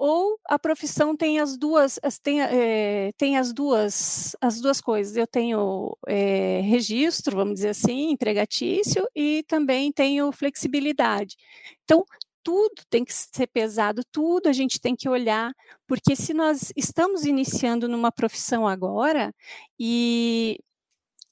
Ou 0.00 0.38
a 0.48 0.58
profissão 0.60 1.16
tem 1.16 1.40
as 1.40 1.56
duas 1.58 1.98
tem, 2.22 2.40
é, 2.40 3.10
tem 3.18 3.36
as 3.36 3.52
duas 3.52 4.36
as 4.40 4.60
duas 4.60 4.80
coisas. 4.80 5.16
Eu 5.16 5.26
tenho 5.26 5.96
é, 6.06 6.60
registro, 6.60 7.36
vamos 7.36 7.54
dizer 7.54 7.70
assim, 7.70 8.10
empregatício 8.12 9.04
e 9.14 9.44
também 9.48 9.90
tenho 9.92 10.30
flexibilidade. 10.30 11.36
Então 11.84 12.04
tudo 12.44 12.82
tem 12.88 13.04
que 13.04 13.12
ser 13.12 13.46
pesado, 13.48 14.02
tudo 14.12 14.48
a 14.48 14.52
gente 14.52 14.80
tem 14.80 14.96
que 14.96 15.08
olhar, 15.08 15.52
porque 15.86 16.16
se 16.16 16.32
nós 16.32 16.72
estamos 16.76 17.24
iniciando 17.24 17.88
numa 17.88 18.10
profissão 18.12 18.66
agora 18.66 19.34
e, 19.78 20.58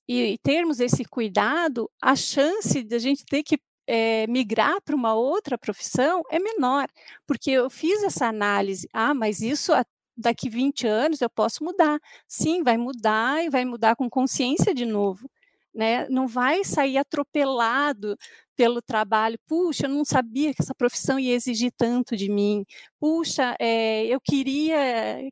e 0.08 0.36
termos 0.42 0.80
esse 0.80 1.04
cuidado, 1.04 1.90
a 2.02 2.14
chance 2.16 2.82
de 2.82 2.94
a 2.94 2.98
gente 2.98 3.24
ter 3.24 3.42
que 3.42 3.58
é, 3.86 4.26
migrar 4.26 4.80
para 4.82 4.96
uma 4.96 5.14
outra 5.14 5.56
profissão 5.58 6.22
é 6.30 6.38
menor, 6.38 6.88
porque 7.26 7.50
eu 7.52 7.70
fiz 7.70 8.02
essa 8.02 8.26
análise, 8.26 8.88
ah, 8.92 9.14
mas 9.14 9.40
isso 9.40 9.72
daqui 10.16 10.48
20 10.48 10.86
anos 10.86 11.20
eu 11.20 11.30
posso 11.30 11.62
mudar. 11.62 12.00
Sim, 12.26 12.62
vai 12.62 12.76
mudar 12.76 13.44
e 13.44 13.50
vai 13.50 13.64
mudar 13.64 13.96
com 13.96 14.08
consciência 14.08 14.74
de 14.74 14.86
novo. 14.86 15.28
Né? 15.74 16.08
Não 16.08 16.26
vai 16.26 16.64
sair 16.64 16.96
atropelado 16.96 18.16
pelo 18.56 18.80
trabalho. 18.80 19.38
Puxa, 19.46 19.84
eu 19.86 19.90
não 19.90 20.04
sabia 20.06 20.54
que 20.54 20.62
essa 20.62 20.74
profissão 20.74 21.18
ia 21.18 21.34
exigir 21.34 21.70
tanto 21.76 22.16
de 22.16 22.30
mim. 22.30 22.64
Puxa, 22.98 23.54
é, 23.60 24.06
eu 24.06 24.18
queria 24.18 24.76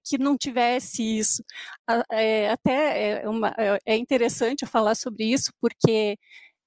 que 0.05 0.19
não 0.19 0.37
tivesse 0.37 1.03
isso. 1.19 1.43
É, 2.13 2.51
até 2.51 3.23
é, 3.23 3.29
uma, 3.29 3.55
é 3.87 3.97
interessante 3.97 4.63
eu 4.63 4.69
falar 4.69 4.95
sobre 4.95 5.25
isso, 5.25 5.51
porque 5.61 6.19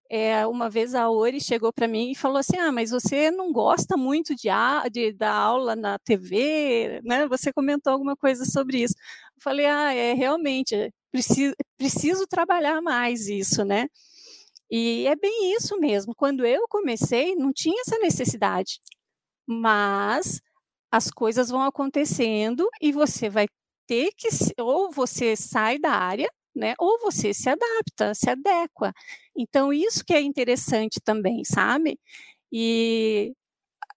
é, 0.09 0.45
uma 0.47 0.69
vez 0.69 0.95
a 0.95 1.09
Ori 1.09 1.39
chegou 1.41 1.71
para 1.73 1.87
mim 1.87 2.11
e 2.11 2.15
falou 2.15 2.37
assim: 2.37 2.57
Ah, 2.57 2.71
mas 2.71 2.91
você 2.91 3.31
não 3.31 3.51
gosta 3.51 3.97
muito 3.97 4.35
de, 4.35 4.49
a, 4.49 4.87
de 4.89 5.11
dar 5.13 5.33
aula 5.33 5.75
na 5.75 5.99
TV, 5.99 7.01
né? 7.03 7.27
Você 7.27 7.51
comentou 7.53 7.93
alguma 7.93 8.15
coisa 8.15 8.45
sobre 8.45 8.83
isso. 8.83 8.95
Eu 9.35 9.41
falei: 9.41 9.65
Ah, 9.65 9.93
é 9.93 10.13
realmente, 10.13 10.91
preciso, 11.11 11.55
preciso 11.77 12.27
trabalhar 12.27 12.81
mais 12.81 13.27
isso, 13.27 13.63
né? 13.65 13.87
E 14.71 15.07
é 15.07 15.15
bem 15.15 15.53
isso 15.55 15.79
mesmo. 15.79 16.13
Quando 16.15 16.45
eu 16.45 16.67
comecei, 16.69 17.35
não 17.35 17.53
tinha 17.53 17.81
essa 17.81 17.97
necessidade. 17.99 18.79
Mas 19.47 20.41
as 20.91 21.09
coisas 21.11 21.49
vão 21.49 21.63
acontecendo 21.63 22.69
e 22.81 22.91
você 22.91 23.29
vai 23.29 23.47
ter 23.87 24.11
que, 24.17 24.27
ou 24.59 24.91
você 24.91 25.35
sai 25.35 25.79
da 25.79 25.91
área, 25.91 26.29
né? 26.57 26.73
Ou 26.79 26.99
você 26.99 27.33
se 27.33 27.49
adapta, 27.49 28.13
se 28.15 28.29
adequa. 28.29 28.93
Então, 29.35 29.71
isso 29.73 30.03
que 30.05 30.13
é 30.13 30.21
interessante 30.21 30.99
também, 31.03 31.43
sabe? 31.45 31.99
E 32.51 33.33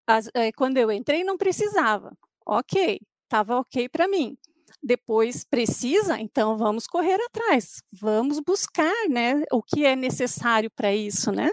as, 0.07 0.29
é, 0.35 0.53
quando 0.53 0.79
eu 0.79 0.93
entrei, 0.93 1.25
não 1.25 1.39
precisava. 1.39 2.13
Ok, 2.47 3.01
estava 3.27 3.59
ok 3.59 3.89
para 3.89 4.09
mim 4.09 4.37
depois 4.83 5.45
precisa, 5.45 6.19
então 6.19 6.57
vamos 6.57 6.87
correr 6.87 7.19
atrás, 7.27 7.83
vamos 7.93 8.41
buscar, 8.41 8.95
né, 9.09 9.43
o 9.53 9.63
que 9.63 9.85
é 9.85 9.95
necessário 9.95 10.71
para 10.71 10.95
isso, 10.95 11.31
né? 11.31 11.51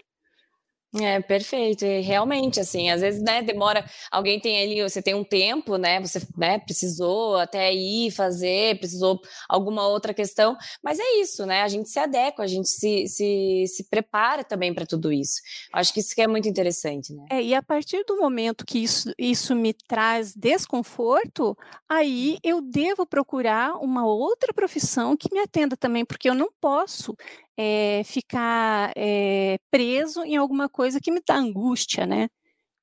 É, 0.96 1.20
perfeito. 1.20 1.86
E 1.86 2.00
realmente, 2.00 2.60
assim, 2.60 2.90
às 2.90 3.02
vezes, 3.02 3.22
né, 3.22 3.42
demora, 3.42 3.86
alguém 4.10 4.40
tem 4.40 4.62
ali, 4.62 4.82
você 4.82 5.02
tem 5.02 5.14
um 5.14 5.24
tempo, 5.24 5.78
né, 5.78 6.00
você, 6.00 6.20
né, 6.38 6.60
precisou 6.60 7.36
até 7.36 7.74
ir 7.74 8.10
fazer, 8.12 8.80
precisou 8.80 9.20
alguma 9.50 9.86
outra 9.86 10.14
questão, 10.14 10.56
mas 10.82 10.98
é 10.98 11.20
isso, 11.20 11.46
né, 11.46 11.62
a 11.62 11.68
gente 11.68 11.90
se 11.90 12.00
adequa, 12.00 12.44
a 12.44 12.48
gente 12.48 12.70
se, 12.70 13.06
se, 13.08 13.66
se 13.68 13.84
prepara 13.90 14.44
também 14.44 14.74
para 14.74 14.86
tudo 14.86 15.12
isso. 15.12 15.42
Acho 15.74 15.94
que 15.94 16.00
isso 16.00 16.16
que 16.16 16.22
é 16.22 16.28
muito 16.28 16.48
interessante, 16.48 17.14
né. 17.14 17.26
É, 17.30 17.42
e 17.44 17.54
a 17.54 17.62
partir 17.62 18.04
do 18.06 18.18
momento 18.18 18.66
que 18.66 18.80
isso, 18.80 19.12
isso 19.18 19.54
me 19.56 19.74
traz 19.74 20.34
desconforto, 20.36 21.56
aí 21.88 22.38
eu 22.42 22.62
devo 22.62 23.06
procurar 23.06 23.74
uma 23.76 24.06
outra 24.06 24.54
profissão 24.54 25.18
que 25.18 25.34
me 25.34 25.40
atenda 25.40 25.76
também, 25.76 26.06
porque 26.06 26.30
eu 26.30 26.34
não 26.34 26.50
posso 26.62 27.14
é, 27.58 28.04
ficar 28.06 28.92
é, 28.96 29.58
preso 29.72 30.24
em 30.24 30.38
alguma 30.38 30.70
coisa 30.70 31.00
que 31.00 31.12
me 31.12 31.22
dá 31.28 31.36
angústia, 31.36 32.06
né? 32.06 32.30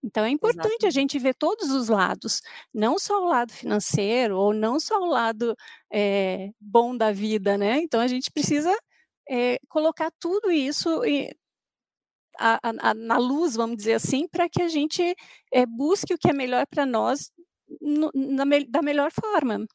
Então 0.03 0.25
é 0.25 0.31
importante 0.31 0.83
Exato. 0.83 0.87
a 0.87 0.91
gente 0.91 1.19
ver 1.19 1.35
todos 1.35 1.71
os 1.71 1.89
lados, 1.89 2.43
não 2.75 2.99
só 2.99 3.23
o 3.23 3.29
lado 3.29 3.53
financeiro 3.53 4.37
ou 4.37 4.53
não 4.53 4.79
só 4.79 5.01
o 5.01 5.07
lado 5.07 5.57
é, 5.91 6.51
bom 6.61 6.97
da 6.97 7.11
vida, 7.13 7.57
né? 7.57 7.79
Então 7.81 8.01
a 8.01 8.09
gente 8.09 8.31
precisa 8.31 8.77
colocar 9.71 10.11
tudo 10.21 10.53
isso 10.53 11.03
em, 11.03 11.31
a, 12.39 12.61
a, 12.63 12.95
na 12.95 13.17
luz, 13.17 13.55
vamos 13.55 13.79
dizer 13.79 13.95
assim, 13.95 14.29
para 14.29 14.51
que 14.51 14.61
a 14.61 14.69
gente 14.69 15.15
busque 15.69 16.13
o 16.13 16.19
que 16.19 16.29
é 16.29 16.33
melhor 16.35 16.67
para 16.67 16.85
nós 16.85 17.31
no, 17.81 18.11
na, 18.15 18.45
da 18.69 18.83
melhor 18.83 19.11
forma. 19.11 19.67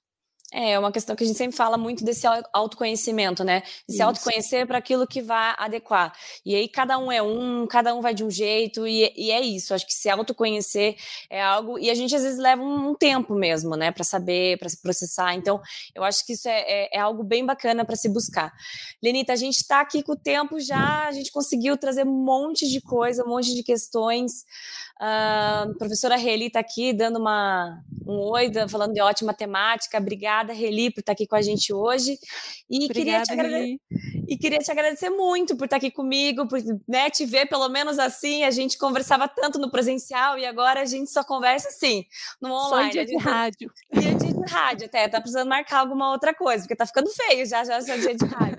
É, 0.52 0.72
é 0.72 0.80
uma 0.80 0.92
questão 0.92 1.16
que 1.16 1.24
a 1.24 1.28
gente 1.28 1.38
sempre 1.38 1.56
fala 1.56 1.78
muito 1.78 2.04
desse 2.04 2.26
autoconhecimento, 2.52 3.44
né? 3.44 3.62
De 3.88 3.96
se 3.96 4.02
autoconhecer 4.02 4.66
para 4.66 4.80
aquilo 4.80 5.06
que 5.06 5.22
vai 5.22 5.54
adequar. 5.58 6.14
E 6.44 6.56
aí 6.56 6.68
cada 6.68 6.98
um 6.98 7.12
é 7.12 7.22
um, 7.22 7.68
cada 7.68 7.94
um 7.94 8.02
vai 8.02 8.14
de 8.14 8.24
um 8.24 8.32
jeito, 8.32 8.88
e, 8.88 9.14
e 9.16 9.32
é 9.32 9.42
isso. 9.42 9.74
Acho 9.74 9.86
que 9.86 9.94
se 9.94 10.10
autoconhecer 10.10 10.96
é 11.30 11.42
algo. 11.42 11.78
E 11.78 11.90
a 11.90 11.94
gente 11.94 12.16
às 12.16 12.24
vezes 12.24 12.40
leva 12.40 12.62
um, 12.64 12.90
um 12.90 12.96
tempo 12.96 13.36
mesmo, 13.36 13.76
né? 13.76 13.92
Para 13.92 14.04
saber, 14.04 14.58
para 14.58 14.70
se 14.70 14.82
processar. 14.82 15.36
Então, 15.36 15.62
eu 15.94 16.04
acho 16.04 16.26
que 16.26 16.34
isso 16.34 16.48
é, 16.48 16.62
é, 16.62 16.98
é 16.98 17.00
algo 17.00 17.24
bem 17.24 17.46
bacana 17.46 17.86
para 17.86 17.96
se 17.96 18.10
buscar. 18.10 18.52
Lenita, 19.04 19.34
a 19.34 19.36
gente 19.36 19.58
está 19.58 19.82
aqui 19.82 20.02
com 20.02 20.14
o 20.14 20.18
tempo 20.18 20.60
já, 20.60 21.08
a 21.08 21.12
gente 21.12 21.32
conseguiu 21.32 21.78
trazer 21.78 22.06
um 22.06 22.24
monte 22.24 22.68
de 22.68 22.82
coisa, 22.82 23.24
um 23.24 23.30
monte 23.30 23.54
de 23.54 23.64
questões. 23.64 24.46
Uh, 25.02 25.72
a 25.72 25.76
professora 25.78 26.18
Reli 26.18 26.48
está 26.48 26.60
aqui 26.60 26.92
dando 26.92 27.20
uma, 27.20 27.82
um 28.06 28.20
oi, 28.32 28.52
falando 28.68 28.94
de 28.94 29.02
ótima 29.02 29.34
temática. 29.34 29.98
Obrigada, 29.98 30.39
Reli, 30.48 30.92
por 30.92 31.02
estar 31.02 31.12
aqui 31.12 31.28
com 31.28 31.36
a 31.36 31.42
gente 31.42 31.74
hoje. 31.74 32.18
E, 32.70 32.86
Obrigada, 32.86 32.94
queria, 32.94 33.24
te 33.24 33.32
agradecer, 33.32 33.80
e 34.28 34.38
queria 34.38 34.60
te 34.60 34.72
agradecer 34.72 35.10
muito 35.10 35.56
por 35.56 35.66
estar 35.66 35.78
aqui 35.78 35.92
comigo, 35.92 36.48
por 36.48 36.60
né, 36.88 37.10
te 37.10 37.26
ver 37.26 37.48
pelo 37.48 37.68
menos 37.70 38.00
assim. 38.00 38.44
A 38.44 38.52
gente 38.52 38.78
conversava 38.78 39.28
tanto 39.28 39.60
no 39.60 39.72
presencial 39.72 40.38
e 40.38 40.46
agora 40.46 40.82
a 40.82 40.86
gente 40.86 41.10
só 41.10 41.24
conversa 41.24 41.70
assim, 41.70 42.06
no 42.42 42.52
online. 42.52 42.88
Só 42.88 42.92
dia 42.92 43.06
de 43.06 43.18
rádio. 43.18 43.72
Dia 43.94 44.16
de 44.16 44.52
rádio 44.52 44.86
até. 44.86 45.08
Tá 45.08 45.20
precisando 45.20 45.50
marcar 45.50 45.80
alguma 45.80 46.12
outra 46.12 46.34
coisa, 46.34 46.64
porque 46.64 46.76
tá 46.76 46.86
ficando 46.86 47.10
feio 47.10 47.46
já, 47.46 47.64
já, 47.64 47.80
já 47.82 47.98
dia 47.98 48.16
de 48.16 48.26
rádio. 48.26 48.59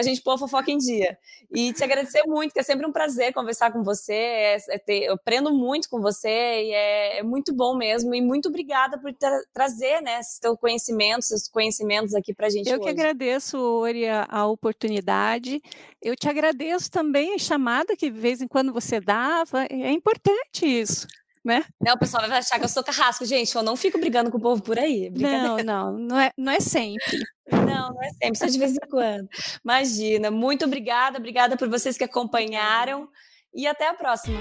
Para 0.00 0.10
a 0.10 0.14
gente 0.14 0.22
pôr 0.22 0.32
a 0.32 0.38
fofoca 0.38 0.70
em 0.70 0.78
dia. 0.78 1.18
E 1.52 1.72
te 1.72 1.84
agradecer 1.84 2.22
muito, 2.26 2.52
que 2.52 2.60
é 2.60 2.62
sempre 2.62 2.86
um 2.86 2.92
prazer 2.92 3.34
conversar 3.34 3.70
com 3.70 3.82
você. 3.82 4.14
É, 4.14 4.56
é 4.70 4.78
ter, 4.78 5.04
eu 5.04 5.14
aprendo 5.14 5.52
muito 5.52 5.88
com 5.90 6.00
você 6.00 6.28
e 6.28 6.72
é, 6.72 7.18
é, 7.18 7.22
muito 7.22 7.54
bom 7.54 7.76
mesmo. 7.76 8.14
E 8.14 8.20
muito 8.22 8.48
obrigada 8.48 8.98
por 8.98 9.12
tra 9.12 9.40
trazer 9.52 10.00
né, 10.00 10.22
seus 10.22 10.58
conhecimentos, 10.58 11.28
seus 11.28 11.48
conhecimentos 11.48 12.14
aqui 12.14 12.32
para 12.32 12.46
a 12.46 12.50
gente. 12.50 12.68
Eu 12.68 12.76
hoje. 12.76 12.84
que 12.84 12.88
agradeço, 12.88 13.58
Ori, 13.58 14.08
a, 14.08 14.26
a 14.30 14.46
oportunidade. 14.46 15.60
Eu 16.00 16.16
te 16.16 16.28
agradeço 16.28 16.90
também 16.90 17.34
a 17.34 17.38
chamada 17.38 17.94
que 17.94 18.10
de 18.10 18.18
vez 18.18 18.40
em 18.40 18.48
quando 18.48 18.72
você 18.72 19.00
dava. 19.00 19.66
É 19.68 19.90
importante 19.90 20.64
isso 20.64 21.06
né? 21.44 21.64
Não, 21.80 21.94
o 21.94 21.98
pessoal 21.98 22.26
vai 22.28 22.38
achar 22.38 22.58
que 22.58 22.64
eu 22.64 22.68
sou 22.68 22.84
carrasco, 22.84 23.24
gente. 23.24 23.54
Eu 23.54 23.62
não 23.62 23.76
fico 23.76 23.98
brigando 23.98 24.30
com 24.30 24.38
o 24.38 24.40
povo 24.40 24.62
por 24.62 24.78
aí. 24.78 25.10
Não, 25.10 25.58
não, 25.58 25.92
não 25.92 26.18
é, 26.18 26.30
não 26.36 26.52
é 26.52 26.60
sempre. 26.60 27.24
Não, 27.50 27.92
não 27.92 28.02
é 28.02 28.10
sempre, 28.10 28.38
só 28.38 28.46
de 28.46 28.58
vez 28.58 28.72
em 28.72 28.88
quando. 28.88 29.28
Imagina. 29.64 30.30
Muito 30.30 30.64
obrigada, 30.64 31.18
obrigada 31.18 31.56
por 31.56 31.68
vocês 31.68 31.96
que 31.96 32.04
acompanharam 32.04 33.08
e 33.54 33.66
até 33.66 33.88
a 33.88 33.94
próxima. 33.94 34.38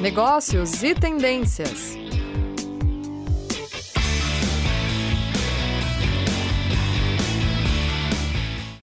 Negócios 0.00 0.82
e 0.82 0.94
tendências. 0.94 2.07